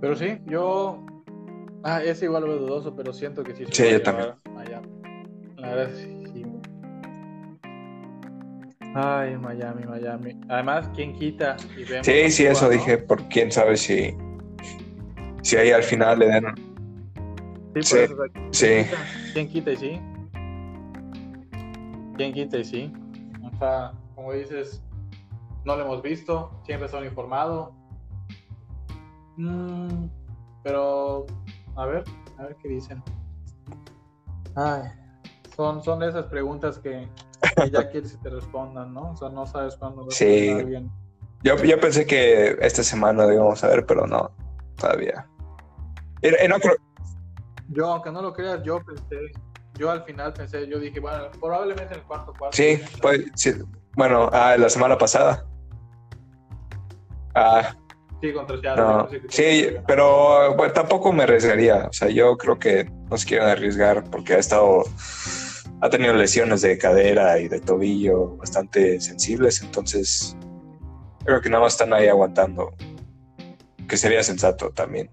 [0.00, 1.04] Pero sí, yo.
[1.84, 4.88] Ah, es igual lo dudoso, pero siento que sí se Sí, yo llevar Miami.
[5.56, 6.14] La verdad, sí.
[8.94, 10.40] Ay, Miami, Miami.
[10.48, 11.56] Además, ¿quién quita?
[11.76, 12.70] Y vemos Sí, sí, eso ¿no?
[12.70, 14.14] dije, por quién sabe si,
[15.42, 16.44] si ahí al final le den.
[16.54, 18.66] Sí, por Sí, eso, o sea, ¿quién sí.
[18.84, 18.96] quita?
[19.34, 20.00] ¿Quién quita y sí?
[22.16, 22.92] ¿Quién quita y sí?
[23.44, 24.82] O sea, como dices,
[25.64, 27.70] no lo hemos visto, siempre son informados.
[29.36, 30.06] Mm,
[30.62, 31.26] pero,
[31.76, 32.04] a ver,
[32.38, 33.02] a ver qué dicen.
[34.54, 34.82] Ay,
[35.54, 37.08] son, son esas preguntas que,
[37.56, 39.12] que ya quieres que te respondan, ¿no?
[39.12, 40.52] O sea, no sabes cuándo va Sí.
[41.44, 44.30] Yo, yo pensé que esta semana lo íbamos a ver, pero no,
[44.76, 45.28] todavía.
[46.48, 46.76] No creo-
[47.68, 49.30] Yo, aunque no lo creas, yo pensé,
[49.74, 52.56] yo al final pensé, yo dije, bueno, probablemente en el cuarto cuarto.
[52.56, 53.52] sí, pues, sí.
[53.98, 55.44] Bueno, ah, la semana pasada.
[57.34, 57.74] Ah,
[58.22, 58.84] Sí, contra Seattle.
[58.84, 61.86] No, sí, pero bueno, tampoco me arriesgaría.
[61.88, 64.84] O sea, yo creo que no se quieren arriesgar porque ha estado,
[65.80, 70.36] ha tenido lesiones de cadera y de tobillo bastante sensibles, entonces
[71.24, 72.74] creo que nada más están ahí aguantando.
[73.88, 75.10] Que sería sensato también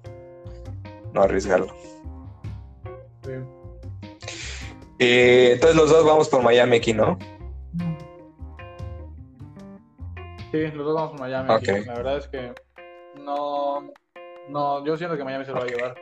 [1.11, 1.73] no arriesgarlo.
[3.23, 3.31] Sí.
[4.99, 7.17] Y entonces los dos vamos por Miami aquí, ¿no?
[10.55, 11.51] Sí, los dos vamos a Miami.
[11.53, 11.71] aquí.
[11.71, 11.85] Ok.
[11.85, 12.53] La verdad es que
[13.21, 13.91] no,
[14.49, 15.95] no, yo siento que Miami se lo va a llevar.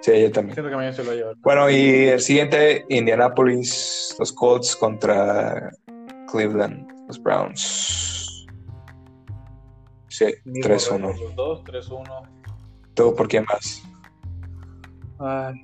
[0.00, 0.54] Sí, yo también.
[0.54, 1.34] Siento que Miami se lo va a llevar.
[1.38, 5.70] Bueno, y el siguiente, Indianapolis, los Colts contra
[6.30, 8.46] Cleveland, los Browns.
[10.08, 10.96] Sí, Mismo 3-1.
[11.08, 12.28] récord, Los dos, 3-1.
[12.94, 13.82] ¿Tú por quién vas?
[15.18, 15.54] Ay.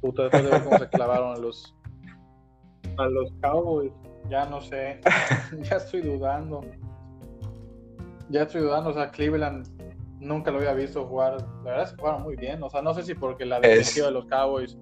[0.00, 1.74] Puta, después de ver cómo se clavaron a los,
[2.98, 3.92] a los Cowboys,
[4.28, 5.00] ya no sé.
[5.62, 6.60] ya estoy dudando.
[8.28, 8.90] Ya estoy dudando.
[8.90, 9.66] O sea, Cleveland
[10.20, 11.36] nunca lo había visto jugar.
[11.64, 12.62] La verdad es que jugaron muy bien.
[12.62, 14.76] O sea, no sé si porque la Es- defensiva de los Cowboys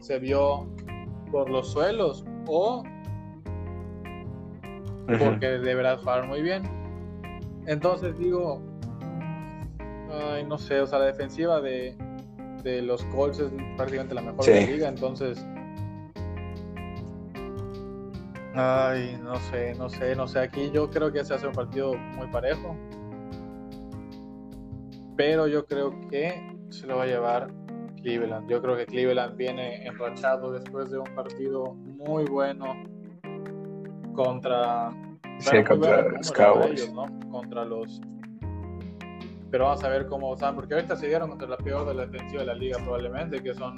[0.00, 0.66] se vio
[1.30, 2.82] por los suelos o
[5.18, 6.62] porque de verdad jugaron muy bien.
[7.66, 8.62] Entonces digo,
[10.32, 11.96] Ay, no sé, o sea, la defensiva de,
[12.64, 15.46] de los Colts es prácticamente la mejor de la liga, entonces.
[18.54, 20.40] Ay, no sé, no sé, no sé.
[20.40, 22.76] Aquí yo creo que se hace un partido muy parejo.
[25.16, 27.48] Pero yo creo que se lo va a llevar
[28.02, 28.48] Cleveland.
[28.48, 32.74] Yo creo que Cleveland viene enrachado después de un partido muy bueno
[34.14, 34.90] contra.
[35.38, 36.92] Sí, contra los Cowboys.
[37.30, 38.00] Contra los
[39.50, 42.06] pero vamos a ver cómo están, porque ahorita se dieron contra la peor de la
[42.06, 43.74] defensiva de la liga probablemente, que son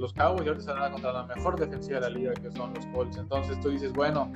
[0.00, 2.86] los Cowboys, y ahorita van contra la mejor defensiva de la liga, que son los
[2.86, 3.16] Colts.
[3.16, 4.32] Entonces tú dices, bueno,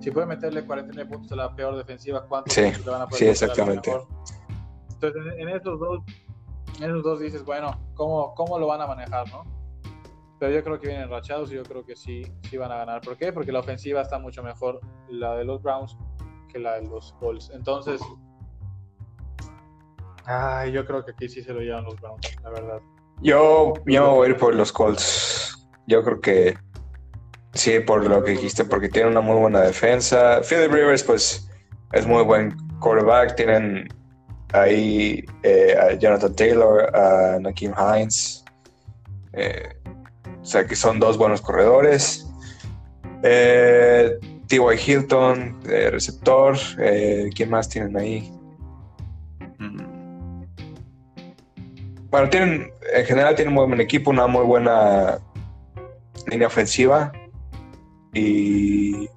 [0.00, 3.18] si puede meterle 49 puntos a la peor defensiva, ¿cuántos puntos le van a poder
[3.18, 3.92] sí, exactamente.
[4.90, 6.00] Entonces en, esos dos,
[6.78, 9.44] en esos dos dices, bueno, ¿cómo, ¿cómo lo van a manejar, no?
[10.38, 13.00] Pero yo creo que vienen rachados y yo creo que sí, sí van a ganar.
[13.00, 13.32] ¿Por qué?
[13.32, 15.96] Porque la ofensiva está mucho mejor, la de los Browns,
[16.48, 17.50] que la de los Colts.
[17.52, 18.00] Entonces,
[20.30, 22.82] Ay, yo creo que aquí sí se lo llevan los Browns, la verdad.
[23.22, 25.68] Yo, yo me voy a ir por los Colts.
[25.86, 26.56] Yo creo que
[27.54, 30.40] sí, por lo que dijiste, porque tienen una muy buena defensa.
[30.48, 31.48] Philip Rivers, pues,
[31.92, 33.34] es muy buen quarterback.
[33.34, 33.88] Tienen
[34.52, 38.44] ahí eh, a Jonathan Taylor, a Nakim Hines.
[39.32, 39.68] Eh,
[40.40, 42.26] o sea que son dos buenos corredores.
[43.24, 44.90] Eh, T.Y.
[44.92, 46.56] Hilton, receptor.
[47.34, 48.37] ¿Quién más tienen ahí?
[52.10, 55.18] Bueno, tienen, en general tienen muy buen equipo, una muy buena
[56.26, 57.12] línea ofensiva
[58.14, 59.08] y,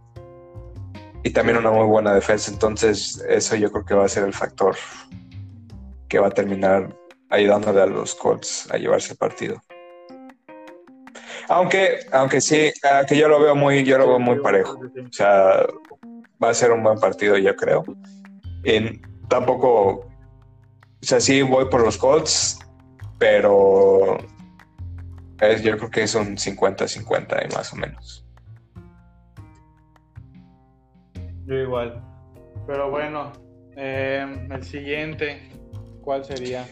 [1.24, 2.52] y también una muy buena defensa.
[2.52, 4.76] Entonces, eso yo creo que va a ser el factor
[6.10, 6.94] que va a terminar
[7.30, 9.62] ayudándole a los Colts a llevarse el partido.
[11.48, 12.72] Aunque, aunque sí,
[13.08, 14.80] que yo lo veo muy, yo lo veo muy parejo.
[14.80, 15.66] O sea,
[16.42, 17.84] va a ser un buen partido, yo creo.
[18.64, 20.06] Y tampoco, o
[21.02, 22.60] sea, sí voy por los Colts,
[23.22, 24.18] pero
[25.64, 28.26] yo creo que es un 50-50 más o menos.
[31.46, 32.04] Yo igual.
[32.66, 33.32] Pero bueno,
[33.78, 35.52] eh, el siguiente,
[36.02, 36.66] ¿cuál sería?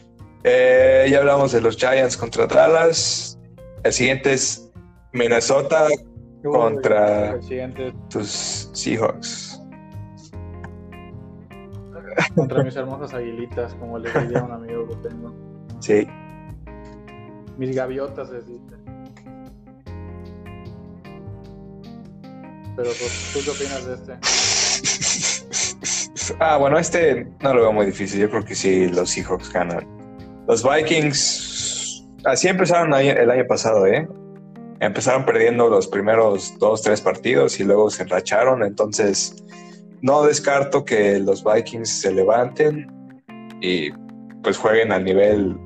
[0.43, 3.39] Eh, ya hablamos de los Giants contra Dallas.
[3.83, 4.71] El siguiente es
[5.13, 5.87] Minnesota
[6.43, 7.39] contra
[8.09, 9.61] tus Seahawks.
[12.33, 15.31] Contra mis hermosas aguilitas, como le diría un amigo que tengo.
[15.79, 16.07] Sí.
[17.59, 18.73] Mis gaviotas, deciste.
[22.77, 24.17] Pero pues, ¿tú qué opinas de este?
[26.39, 28.19] Ah, bueno, este no lo veo muy difícil.
[28.19, 29.87] Yo creo que sí, los Seahawks ganan.
[30.47, 34.07] Los Vikings, así empezaron el año pasado, ¿eh?
[34.79, 38.61] Empezaron perdiendo los primeros dos, tres partidos y luego se enracharon.
[38.63, 39.43] Entonces,
[40.01, 42.87] no descarto que los Vikings se levanten
[43.59, 43.89] y
[44.43, 45.57] pues jueguen al nivel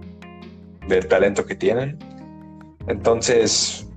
[0.87, 1.97] del talento que tienen.
[2.87, 3.87] Entonces,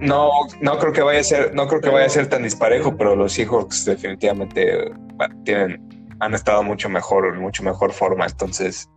[0.00, 2.96] no, no creo que vaya a ser, no creo que vaya a ser tan disparejo,
[2.96, 4.92] pero los Seahawks definitivamente
[5.44, 8.88] tienen, han estado mucho mejor, en mucho mejor forma, entonces.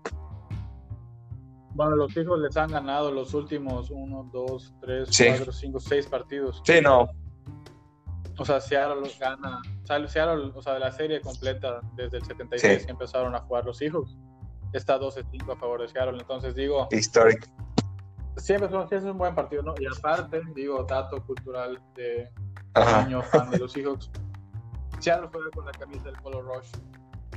[1.73, 6.61] Bueno, los Seahawks les han ganado los últimos uno, dos, tres, cuatro, cinco, seis partidos.
[6.65, 7.07] Sí, no.
[8.38, 9.61] O sea, Seattle los gana.
[9.84, 13.39] O sea, Seattle, o sea, de la serie completa desde el 76 que empezaron a
[13.39, 14.17] jugar los Seahawks
[14.74, 16.17] está 12-5 a favor de Seattle.
[16.19, 16.88] Entonces digo.
[16.91, 17.47] Histórico.
[18.38, 19.74] Siempre es, un buen partido, ¿no?
[19.78, 22.30] Y aparte, digo, dato cultural de
[22.74, 24.09] año fan de los Seahawks.
[24.99, 26.69] Seattle juega con la camisa del Color Rush.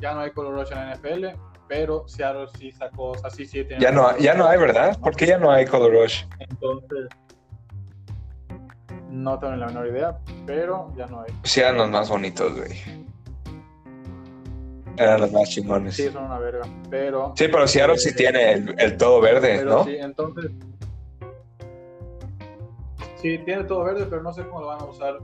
[0.01, 3.45] Ya no hay Color Rush en la NFL, pero Seattle sí sacó, o sea, sí,
[3.45, 3.83] sí tiene.
[3.83, 4.99] Ya no, ya no hay, ¿verdad?
[5.01, 6.25] ¿Por qué ya no hay Color Rush?
[6.39, 7.09] Entonces.
[9.11, 11.35] No tengo la menor idea, pero ya no hay.
[11.43, 13.04] Sean los más bonitos, güey.
[14.97, 15.97] Eran los más chingones.
[15.97, 16.63] Sí, son una verga.
[16.91, 17.33] Pero.
[17.37, 19.85] Sí, pero Seattle sí tiene el, todo verde, ¿no?
[19.85, 20.51] Sí, entonces.
[23.17, 25.19] Sí, tiene todo verde, pero no sé cómo lo van a usar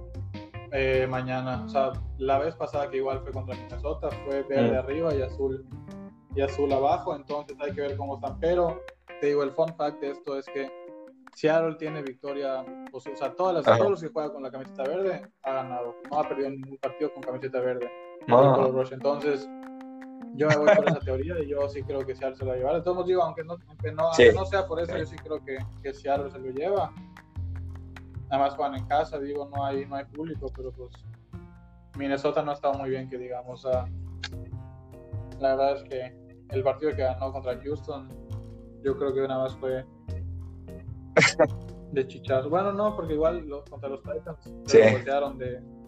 [0.72, 1.64] eh, mañana.
[1.64, 4.78] O sea, la vez pasada que igual fue contra Minnesota, fue verde mm.
[4.78, 5.66] arriba y azul
[6.34, 8.38] y azul abajo, entonces hay que ver cómo están.
[8.40, 8.82] Pero
[9.20, 10.70] te digo, el fun fact de esto es que
[11.34, 15.22] Seattle tiene victoria, o sea, todas las, todos los que juegan con la camiseta verde
[15.42, 15.96] ha ganado.
[16.10, 17.90] No ha perdido ningún partido con camiseta verde.
[18.26, 18.82] No.
[18.90, 19.48] Entonces,
[20.34, 22.56] yo me voy por esa teoría y yo sí creo que Seattle se lo va
[22.56, 23.06] a llevar.
[23.06, 26.30] Digo, aunque no, aunque no, no sea por eso, yo sí creo que, que, Seattle
[26.30, 26.92] se lo lleva.
[28.30, 30.92] Nada más juegan en casa, digo, no hay, no hay público, pero pues
[31.98, 33.64] Minnesota no ha estado muy bien, que digamos.
[33.64, 33.88] la
[35.40, 36.16] verdad es que
[36.50, 38.08] el partido que ganó contra Houston,
[38.82, 39.84] yo creo que nada más fue
[41.92, 42.48] de chichazo.
[42.48, 45.79] Bueno, no, porque igual contra los Titans se de...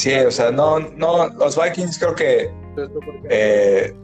[0.00, 2.50] Sí, o sea, no, no, los Vikings creo que
[3.28, 3.94] Eh,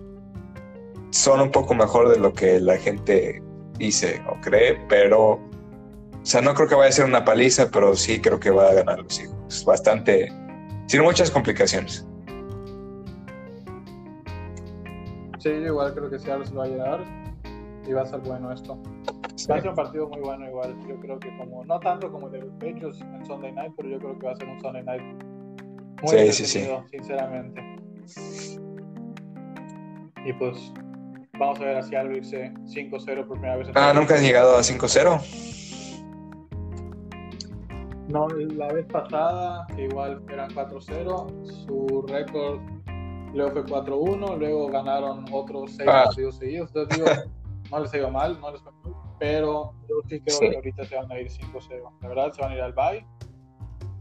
[1.09, 3.42] son un poco mejor de lo que la gente
[3.78, 5.40] dice o cree, pero, o
[6.22, 8.74] sea, no creo que vaya a ser una paliza, pero sí creo que va a
[8.74, 9.64] ganar los hijos.
[9.64, 10.30] Bastante,
[10.86, 12.07] sin muchas complicaciones.
[15.38, 17.05] Sí, igual creo que Seattle se va a llegar
[17.88, 18.78] y va a ser bueno esto.
[19.51, 20.76] Va a ser un partido muy bueno igual.
[20.86, 23.88] Yo creo que como, no tanto como el de los Patriots en Sunday Night, pero
[23.88, 25.36] yo creo que va a ser un Sunday Night
[26.03, 27.62] muy sí, sí, sinceramente.
[30.24, 30.72] Y pues
[31.38, 33.68] vamos a ver a Seattle irse 5-0 por primera vez.
[33.74, 35.20] Ah, nunca han llegado a 5-0.
[38.09, 41.44] No, la vez pasada igual eran 4-0.
[41.66, 42.61] Su récord
[43.34, 46.05] luego fue 4-1, luego ganaron otros 6 ah.
[46.05, 46.70] partidos seguidos.
[46.74, 47.11] Entonces digo,
[47.70, 50.84] no les ha ido mal, no les fue mal, pero yo sí creo que ahorita
[50.84, 51.90] se van a ir 5-0.
[52.03, 53.15] La verdad, se van a ir al bye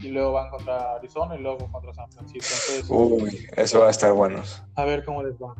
[0.06, 2.54] y luego van contra Arizona y luego contra San Francisco.
[2.68, 4.42] Entonces, Uy, eso va a estar bueno.
[4.76, 5.54] A ver cómo les va.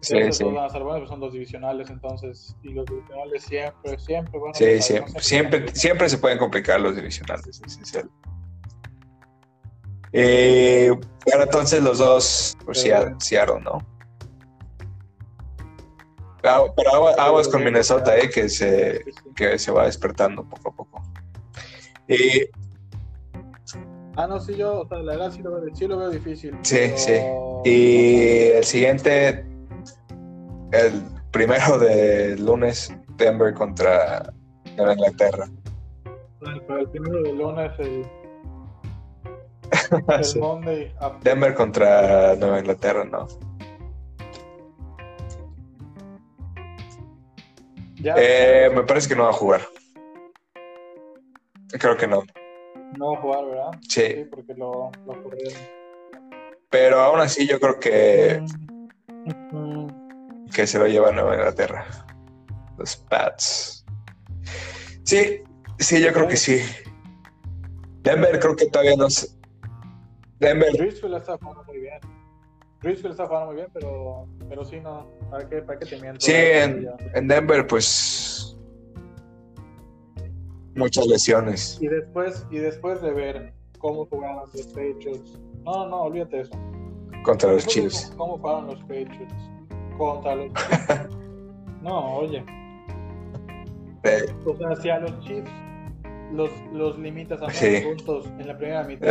[0.00, 0.44] Sí, sí.
[0.44, 4.54] van a estar buenos, son dos divisionales, entonces, y los divisionales siempre, siempre, bueno.
[4.54, 8.10] Sí, siempre, siempre, siempre se pueden complicar los divisionales, es esencial.
[10.12, 10.90] Eh,
[11.26, 13.78] bueno, entonces los dos, por Seattle, ¿no?
[16.42, 19.04] Ah, pero aguas con Minnesota, eh, que se,
[19.36, 21.02] que se va despertando poco a poco.
[24.20, 26.56] Ah, no, sí, yo, o sea, la verdad sí lo, veo, sí lo veo difícil.
[26.62, 27.14] Sí, sí.
[27.64, 29.44] Y el siguiente,
[30.72, 34.32] el primero de lunes, Denver contra
[34.76, 35.48] Nueva Inglaterra.
[36.40, 38.06] El primero de lunes, el
[41.22, 43.26] Denver contra Nueva Inglaterra, no.
[48.02, 49.60] Eh, me parece que no va a jugar.
[51.78, 52.24] Creo que no.
[52.98, 53.70] No va a jugar, ¿verdad?
[53.88, 54.26] Sí.
[54.30, 55.30] porque lo, lo
[56.68, 58.42] Pero aún así yo creo que
[60.52, 61.86] que se lo lleva a Nueva Inglaterra.
[62.76, 63.84] Los Pats.
[65.04, 65.42] Sí,
[65.78, 66.60] sí, yo creo que sí.
[68.02, 69.28] Denver creo que todavía no se,
[70.40, 70.72] Denver.
[70.72, 72.00] Driscoll está jugando muy bien.
[72.80, 75.06] Driscoll está jugando muy bien, pero, pero sí, no.
[75.30, 76.20] ¿Para qué, para qué te miento?
[76.20, 78.39] Sí, en, en, Denver, pues.
[80.74, 81.78] Muchas lesiones.
[81.80, 85.38] Y después, y después de ver cómo jugaban los Patriots.
[85.64, 86.52] No, no, olvídate eso.
[87.24, 88.12] Contra los Chiefs.
[88.16, 89.34] ¿Cómo jugaron los Patriots?
[89.98, 91.08] Contra los Chiefs.
[91.82, 92.44] no, oye.
[94.04, 94.26] Eh.
[94.46, 95.50] O sea, si a los Chiefs
[96.32, 97.80] los, los limitas a sí.
[97.82, 99.10] puntos en la primera mitad.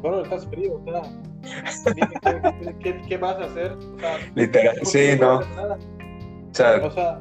[0.00, 3.72] Bro, estás frío, o sea, ¿qué, qué, qué vas a hacer?
[3.72, 5.38] O sea, Literal, sí, no.
[5.38, 7.20] O sea, o sea,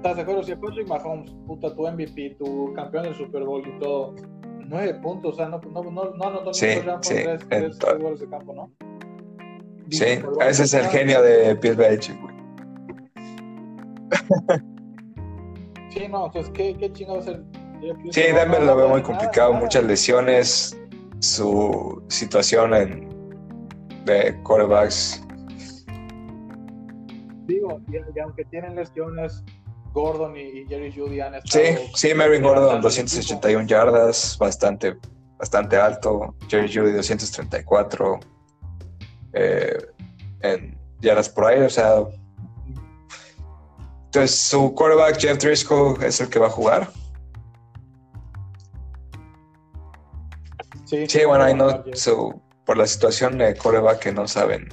[0.00, 0.42] ¿estás de acuerdo?
[0.42, 4.14] Si Patrick Mahomes, puta, tu MVP, tu campeón del Super Bowl y todo,
[4.60, 6.68] nueve puntos, o sea, no, no, no, no sí,
[7.02, 7.14] sí,
[7.48, 8.72] tres, tres, goles de campo, ¿no?
[9.90, 10.04] Sí,
[10.46, 12.34] ese es el genio de Bill Belichick, güey.
[15.90, 17.42] Sí, no, entonces, ¿qué, qué chingado va a ser?
[18.12, 20.80] Sí, Denver lo veo muy complicado, muchas lesiones,
[21.18, 23.08] su situación en,
[24.04, 25.20] de quarterbacks.
[27.46, 29.42] Digo, y, aunque tienen lesiones,
[29.92, 31.64] Gordon y, Jerry Judy han estado...
[31.64, 34.96] Sí, sí, Marvin Gordon 281 yardas, bastante,
[35.38, 36.34] bastante alto.
[36.48, 38.20] Jerry Judy 234
[39.32, 39.78] eh,
[40.42, 42.04] en yardas por ahí, o sea...
[44.06, 46.90] Entonces, su quarterback Jeff Driscoll es el que va a jugar.
[50.90, 51.84] Sí, bueno, ahí no,
[52.64, 54.68] por la situación de coreback que no saben,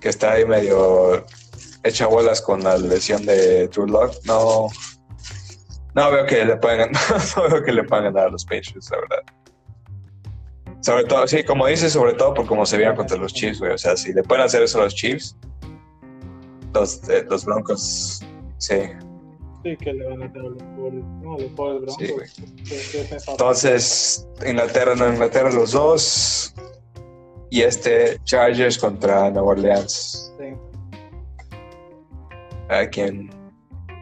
[0.00, 1.24] que está ahí medio
[1.84, 4.68] hecha bolas con la lesión de True Lock, no,
[5.94, 6.90] no veo que le puedan,
[7.36, 9.22] no veo que le puedan ganar a los Patriots, la verdad.
[10.80, 13.72] Sobre todo, sí, como dices, sobre todo por cómo se veían contra los Chiefs, güey.
[13.72, 15.36] O sea, si le pueden hacer eso a los Chiefs,
[16.74, 18.20] los, eh, los Broncos,
[18.58, 18.90] sí,
[19.64, 22.36] Sí, que le van a tener los pobres, no, los pobres broncos.
[22.66, 26.54] Sí, Entonces, Inglaterra, no Inglaterra, los dos.
[27.48, 30.34] Y este Chargers contra Nueva Orleans.
[30.38, 30.54] Sí.
[32.68, 33.30] ¿A quién?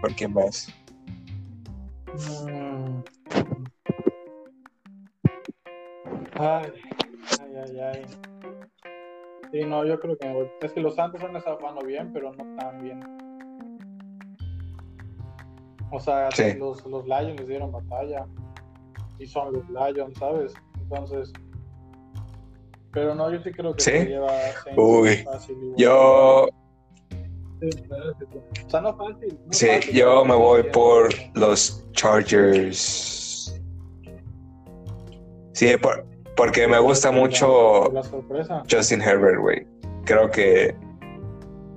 [0.01, 0.69] ¿Por quién vas?
[2.47, 3.03] Mm.
[6.39, 6.73] Ay,
[7.41, 8.07] ay, ay, ay.
[9.53, 12.57] Sí, no, yo creo que es que los Santos han estado jugando bien, pero no
[12.57, 13.01] tan bien.
[15.91, 18.27] O sea, los, los Lions les dieron batalla.
[19.19, 20.55] Y son los Lions, ¿sabes?
[20.81, 21.33] Entonces.
[22.93, 24.33] Pero no, yo sí creo que se lleva
[24.77, 25.75] Uy, fácil.
[25.77, 26.47] Yo.
[27.63, 29.39] O sea, no fácil.
[29.51, 33.61] sí, yo me voy por los Chargers.
[35.53, 36.05] Sí, por,
[36.37, 38.65] Porque me gusta mucho La.
[38.71, 39.67] Justin Herbert, güey.
[40.05, 40.75] Creo que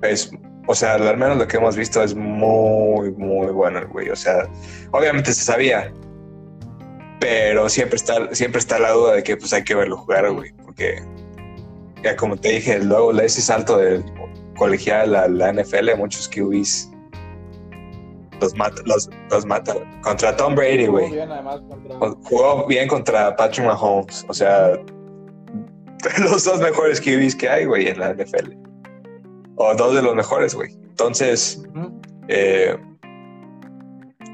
[0.02, 0.30] es,
[0.66, 4.08] o sea, al menos lo que hemos visto es muy, muy bueno, el güey.
[4.08, 4.48] O sea,
[4.90, 5.92] obviamente se sabía,
[7.20, 10.52] pero siempre está, siempre está la duda de que pues hay que verlo jugar, güey,
[10.64, 11.02] porque
[12.02, 14.04] ya como te dije, luego ese salto del
[14.56, 16.90] colegial a la NFL, muchos QBs
[18.40, 19.74] los mata, los, los mata.
[20.02, 21.08] Contra Tom Brady, güey.
[21.68, 24.26] contra- Jugó bien contra Patrick Mahomes.
[24.28, 24.72] O sea,
[26.18, 28.52] los dos mejores QBs que hay, güey, en la NFL.
[29.56, 30.70] O dos de los mejores, güey.
[30.72, 31.62] Entonces,
[32.28, 32.76] eh,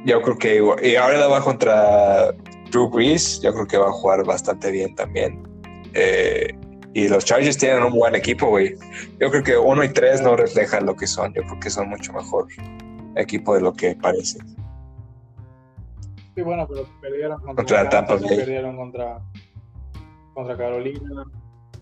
[0.04, 0.88] yo creo que.
[0.90, 2.32] Y ahora la va contra
[2.72, 3.40] Drew Brees.
[3.40, 5.40] Yo creo que va a jugar bastante bien también.
[5.94, 6.48] Eh,
[6.94, 8.74] y los Chargers tienen un buen equipo, güey.
[9.18, 11.32] Yo creo que uno y tres no reflejan lo que son.
[11.34, 12.46] Yo creo que son mucho mejor
[13.16, 14.38] equipo de lo que parece.
[16.34, 18.36] Sí, bueno, pero perdieron contra, Contra Tampa Bay.
[18.38, 19.20] perdieron contra,
[20.34, 21.24] contra Carolina.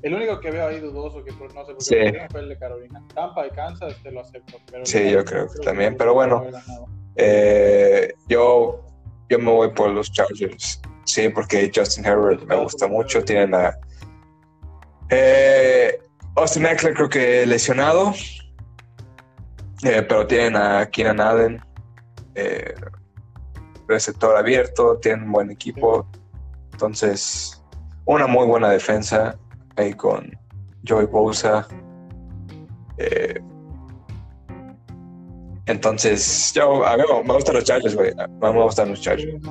[0.03, 2.27] El único que veo ahí dudoso, que no sé por qué Sí.
[2.31, 3.03] fue el de Carolina.
[3.15, 4.59] Tampa y Kansas te lo acepto.
[4.71, 6.45] Pero Sí, yo creo que también, pero bueno.
[7.17, 8.81] Eh, yo,
[9.29, 10.81] yo me voy por los Chargers.
[11.05, 13.23] Sí, porque Justin Herbert me gusta mucho.
[13.25, 13.77] Tienen a
[15.11, 16.01] eh,
[16.37, 18.13] Austin Eckler, creo que lesionado.
[19.83, 21.61] Eh, pero tienen a Keenan Allen,
[22.35, 22.75] eh,
[23.89, 24.99] receptor abierto.
[24.99, 26.07] Tienen un buen equipo.
[26.73, 27.63] Entonces,
[28.05, 29.39] una muy buena defensa
[29.77, 30.31] ahí con
[30.87, 31.67] Joey Bosa.
[32.99, 33.41] Eh,
[35.67, 38.13] entonces, yo, a mí me gustan los Chargers, güey.
[38.41, 39.43] Me gustan los Chargers.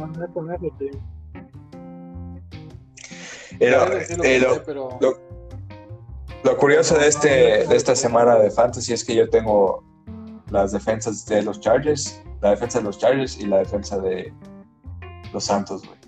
[3.60, 5.29] Pero
[6.44, 7.28] lo- curioso de, este,
[7.68, 9.84] de esta semana de Fantasy es que yo tengo
[10.52, 14.34] las defensas de los Chargers, la defensa de los Chargers y la defensa de
[15.34, 16.00] los Santos, güey.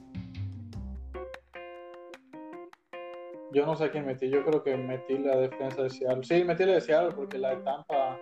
[3.53, 4.29] yo no sé quién metí.
[4.29, 6.23] Yo creo que metí la defensa de Seattle.
[6.23, 8.17] Sí, metí la de Seattle porque la de Tampa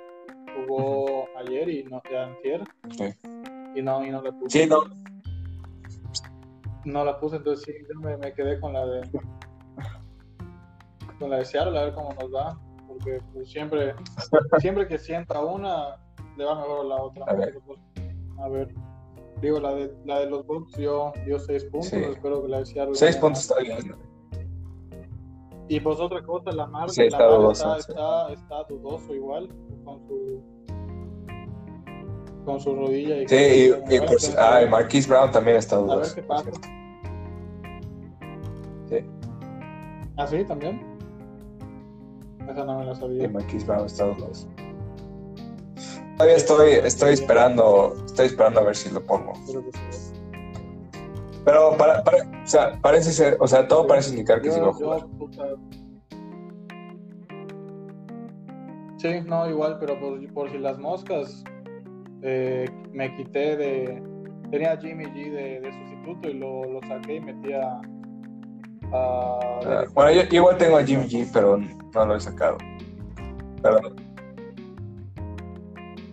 [0.68, 2.64] jugó ayer y no ya antier.
[2.97, 3.14] Sí.
[3.76, 4.64] Y no, y no la puse.
[4.64, 4.82] Sí, no.
[6.86, 9.01] No la puse, entonces sí, yo me, me quedé con la de
[11.20, 12.59] con la de Seattle a ver cómo nos va.
[12.88, 13.93] Porque pues, siempre,
[14.59, 15.97] siempre que sienta una,
[16.38, 17.26] le va mejor a la otra.
[17.28, 17.49] A ver.
[17.49, 17.80] Pero, pues,
[18.39, 18.74] a ver.
[19.41, 21.89] Digo, la de, la de los Bucks dio, dio seis puntos.
[21.89, 21.97] Sí.
[21.97, 22.95] Espero que la de Seattle.
[22.95, 23.95] Seis puntos está bien.
[25.72, 27.91] Y pues otra cosa, la mar, Sí, la está Mar dudoso, está, sí.
[27.91, 29.47] está, está dudoso igual
[29.86, 30.41] con su
[32.43, 33.17] con su rodilla.
[33.22, 33.36] Y Sí,
[33.89, 36.15] y, y si- ah, y Marquise Brown también está a ver dudoso.
[36.15, 36.49] qué pasa.
[38.89, 39.05] Sí.
[40.17, 40.43] ¿Ah, sí?
[40.45, 40.82] ¿También?
[42.50, 43.28] Esa no me la sabía.
[43.28, 44.47] Brown está dudoso.
[46.18, 49.34] Todavía estoy, estoy esperando, estoy esperando a ver si lo pongo.
[49.45, 49.58] Sí.
[51.45, 54.70] Pero para, para, o sea, parece ser, o sea, todo parece indicar que sí va
[54.70, 55.06] a jugar.
[55.20, 55.58] yo.
[58.97, 61.43] Sí, no, igual, pero por, por si las moscas,
[62.22, 64.04] eh, me quité de.
[64.52, 67.80] Tenía a Jimmy G de, de sustituto y lo, lo saqué y metí a.
[68.91, 72.57] Ah, bueno, yo, yo igual tengo a Jimmy G, pero no lo he sacado.
[73.61, 73.79] Pero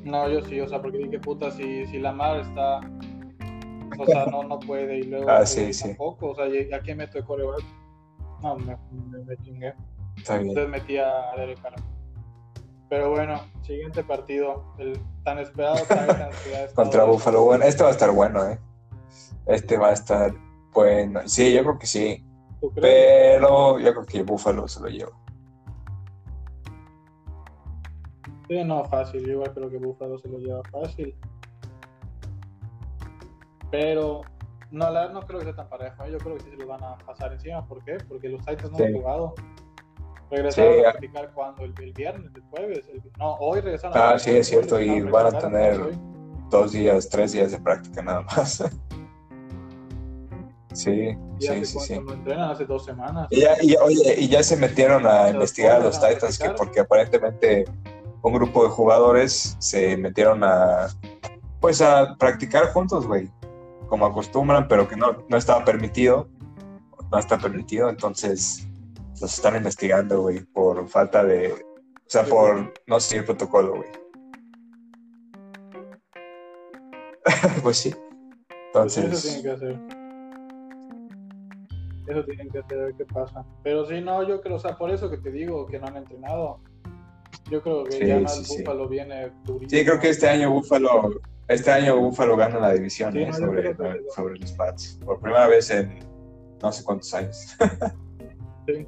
[0.04, 2.80] No, yo sí, o sea, porque dije, puta, si, si la mar está.
[3.98, 5.26] O sea, no, no puede y luego.
[5.30, 5.88] Ah, sí, sí.
[5.88, 7.62] Tampoco, o sea, ¿y ¿a quién meto de coreback?
[8.42, 9.74] No, me, me, me chingué.
[10.16, 10.50] está bien.
[10.50, 11.74] Entonces metí a Derek Carr.
[12.88, 17.42] Pero bueno, siguiente partido, el tan esperado ha estado- Contra Buffalo.
[17.44, 18.58] Bueno, este va a estar bueno, ¿eh?
[19.46, 20.32] Este va a estar
[20.72, 21.20] bueno.
[21.26, 22.24] Sí, yo creo que sí.
[22.80, 25.12] Pero yo creo que Buffalo se lo lleva.
[28.48, 29.24] Sí, no, fácil.
[29.26, 31.14] Yo igual creo que Buffalo se lo lleva fácil.
[33.70, 34.20] Pero
[34.70, 36.04] no, la no creo que sea tan parejo.
[36.04, 36.12] ¿eh?
[36.12, 37.66] Yo creo que sí se lo van a pasar encima.
[37.66, 37.98] ¿Por qué?
[38.08, 38.84] Porque los Titans no Sí.
[38.84, 39.34] han jugado.
[40.30, 42.88] Regresaron Sí, a practicar cuando el, el viernes, el jueves.
[42.92, 45.98] el- no, hoy regresaron Ah, practicar, sí, es cierto, y van a tener- hoy-
[46.48, 48.62] Dos días, tres días de práctica nada más.
[50.76, 52.00] Sí, Y hace sí, sí, sí.
[52.00, 53.28] no entrenan, hace dos semanas.
[53.30, 56.80] Y ya, y, oye, y ya se metieron a investigar a los Titans que porque
[56.80, 57.64] aparentemente
[58.20, 60.88] un grupo de jugadores se metieron a
[61.60, 63.30] pues a practicar juntos, güey,
[63.88, 66.28] como acostumbran, pero que no, no estaba permitido,
[67.10, 68.68] no está permitido, entonces
[69.18, 71.56] los están investigando, güey, por falta de, o
[72.06, 73.88] sea, por no seguir el protocolo, güey.
[77.62, 77.94] pues sí.
[78.72, 79.95] Pues eso Entonces, tienen que hacer.
[82.06, 83.44] Eso tienen que ver qué pasa.
[83.62, 85.96] Pero sí, no, yo creo, o sea, por eso que te digo que no han
[85.96, 86.60] entrenado.
[87.50, 88.58] Yo creo que Sí, ya no sí.
[88.58, 89.70] Buffalo viene durísimo.
[89.70, 93.26] Sí, creo que este año Buffalo, este año Buffalo gana la división ¿eh?
[93.26, 93.76] no, sobre,
[94.14, 95.00] sobre los Pats.
[95.04, 95.98] Por primera vez en
[96.62, 97.56] no sé cuántos años.
[98.66, 98.84] Sí.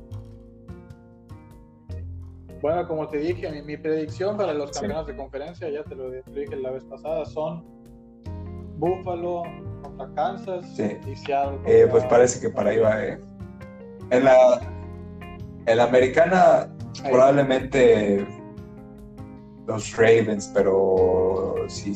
[2.61, 6.57] Bueno, como te dije, mi, predicción para los campeones de conferencia, ya te lo, dije
[6.57, 7.65] la vez pasada, son
[8.79, 9.43] Buffalo
[9.99, 11.59] contra Kansas y Seattle.
[11.67, 13.05] Eh, pues parece que para ahí va.
[13.05, 13.19] Eh.
[14.11, 14.61] En la,
[15.67, 16.69] en la americana,
[17.03, 18.27] probablemente
[19.67, 21.93] los Ravens, pero sí.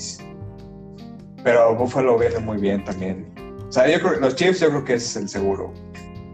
[1.42, 3.32] Pero Buffalo viene muy bien también.
[3.68, 5.72] O sea, yo creo, los Chiefs yo creo que es el seguro.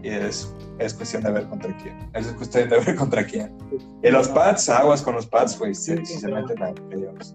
[0.02, 1.96] Y es, es cuestión de ver contra quién.
[2.14, 3.56] Es cuestión de ver contra quién.
[4.02, 7.34] Y los Pats, aguas con los Pats, güey, si, se meten a ellos.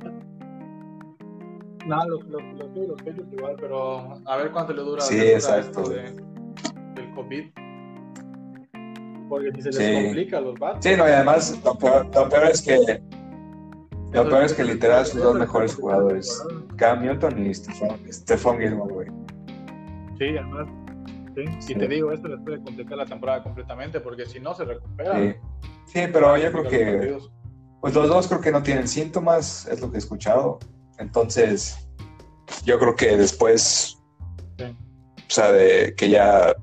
[1.86, 5.90] No, los, los, los, los igual, pero a ver cuánto le dura, sí, exacto.
[5.90, 6.04] de,
[6.96, 7.52] del COVID.
[9.28, 10.86] Porque si se les complica a los Pats.
[10.86, 13.02] Sí, no, y además lo peor, lo peor es que
[14.14, 16.46] lo peor es que literal sus dos mejores jugadores,
[16.78, 19.08] Cam Newton y Stephon Gilmore, güey.
[20.20, 20.68] Sí, además.
[21.36, 21.74] Sí.
[21.74, 25.16] Y te digo, esto les puede complicar la temporada completamente porque si no se recupera.
[25.16, 25.36] Sí,
[25.88, 27.18] sí pero yo creo que.
[27.82, 30.60] Pues los dos creo que no tienen síntomas, es lo que he escuchado.
[31.04, 31.78] Entonces,
[32.64, 33.99] yo creo que después.
[34.58, 36.56] O sea, de que ya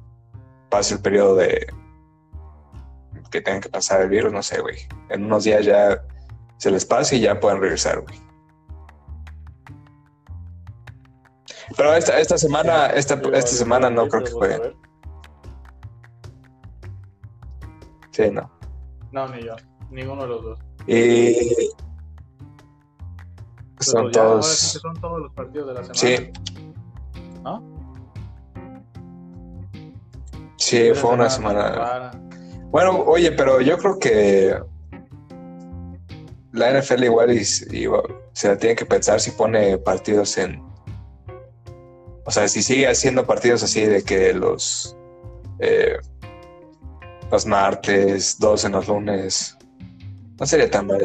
[0.70, 1.66] pase el periodo de.
[3.30, 4.78] que tengan que pasar el virus, no sé, güey.
[5.10, 6.02] En unos días ya
[6.56, 8.18] se les pase y ya pueden regresar, güey.
[11.76, 14.74] Pero esta, esta semana, esta, esta semana no creo que jueguen.
[18.10, 18.50] Sí, no.
[19.12, 19.54] No, ni yo.
[19.90, 20.58] Ninguno de los dos.
[20.86, 21.70] Y
[23.80, 24.46] son todos.
[24.46, 25.94] son todos los partidos de la semana.
[25.94, 26.32] Sí.
[27.42, 27.80] ¿No?
[30.56, 32.12] Sí, fue una semana.
[32.70, 34.56] Bueno, oye, pero yo creo que
[36.52, 40.62] la NFL igual y, se la tiene que pensar si pone partidos en.
[42.26, 44.96] O sea, si sigue haciendo partidos así de que los.
[45.58, 45.96] Eh,
[47.30, 49.56] los martes, dos en los lunes.
[50.38, 51.02] No sería tan mal.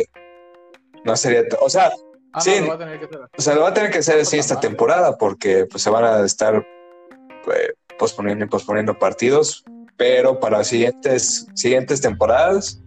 [1.03, 1.43] No sería.
[1.61, 1.91] O sea,
[2.35, 2.61] ah, sí.
[2.61, 3.19] lo va a tener que hacer.
[3.37, 6.03] O sea, lo va a tener que hacer así esta temporada porque pues, se van
[6.03, 9.63] a estar eh, posponiendo y posponiendo partidos.
[9.97, 12.83] Pero para siguientes, siguientes temporadas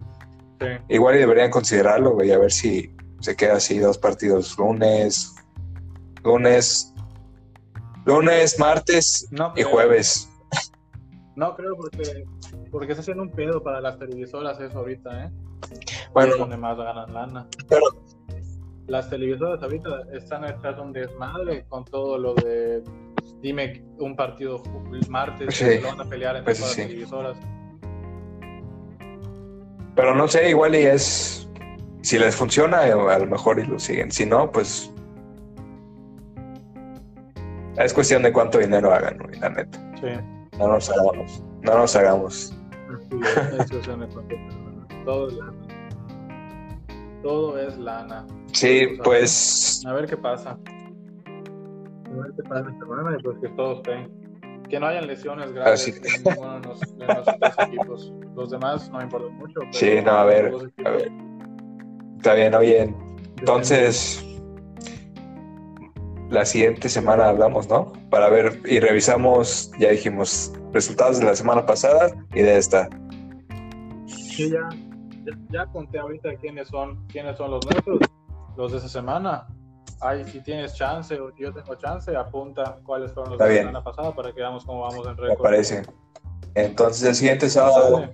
[0.89, 5.35] Igual y deberían considerarlo, güey, a ver si se queda así dos partidos lunes,
[6.23, 6.93] lunes,
[8.05, 10.29] lunes, martes y jueves.
[11.35, 12.25] No creo porque
[12.71, 15.31] porque se hacen un pedo para las televisoras eso ahorita, ¿eh?
[16.13, 17.47] Bueno, es donde más ganan lana.
[17.67, 17.85] Pero
[18.89, 22.83] las televisoras ahorita están echando un desmadre con todo lo de
[23.41, 24.61] dime un partido
[25.07, 27.37] martes sí, que van a pelear entre pues, las televisoras.
[29.95, 31.49] Pero no sé, igual y es.
[32.01, 34.11] Si les funciona, eh, a lo mejor y lo siguen.
[34.11, 34.91] Si no, pues.
[37.77, 39.79] Es cuestión de cuánto dinero hagan, la neta.
[40.01, 40.07] Sí.
[40.57, 41.43] No nos hagamos.
[41.61, 42.55] No nos hagamos.
[43.59, 44.07] Todo es lana.
[45.05, 45.27] Todo
[47.59, 48.25] es lana.
[48.53, 49.83] Sí, pues.
[49.85, 50.51] A ver qué pasa.
[50.51, 54.19] A ver qué pasa esta semana y pues que todos estén
[54.69, 58.13] que no hayan lesiones graves en ninguno de los, tres equipos.
[58.35, 59.59] Los demás no importan mucho.
[59.71, 60.53] sí, no, a ver,
[60.85, 61.11] a ver.
[62.17, 62.93] Está bien, oye.
[63.39, 64.23] Entonces,
[66.29, 67.91] la siguiente semana hablamos, ¿no?
[68.09, 72.89] Para ver y revisamos, ya dijimos, resultados de la semana pasada y de esta.
[74.05, 74.69] Sí, ya,
[75.49, 77.99] ya, ya conté ahorita quiénes son, quiénes son los nuestros,
[78.57, 79.47] los de esa semana.
[80.01, 83.83] Ay, si tienes chance o yo tengo chance, apunta cuáles fueron los de la semana
[83.83, 85.37] pasada para que veamos cómo vamos en récord.
[85.37, 85.83] Me parece.
[86.55, 88.09] Entonces, el siguiente sábado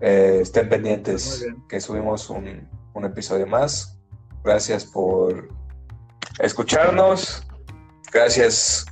[0.00, 3.98] eh, estén pendientes que subimos un, un episodio más.
[4.44, 5.48] Gracias por
[6.40, 7.46] escucharnos.
[8.12, 8.84] Gracias.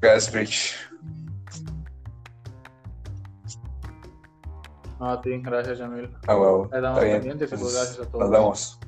[0.00, 0.81] Gracias, Rich.
[5.02, 6.08] No, a ti, gracias, Jamil.
[6.28, 6.62] Ah.
[6.72, 7.16] Está bien.
[7.16, 8.20] pendientes y pues gracias a todos.
[8.20, 8.78] Nos vemos.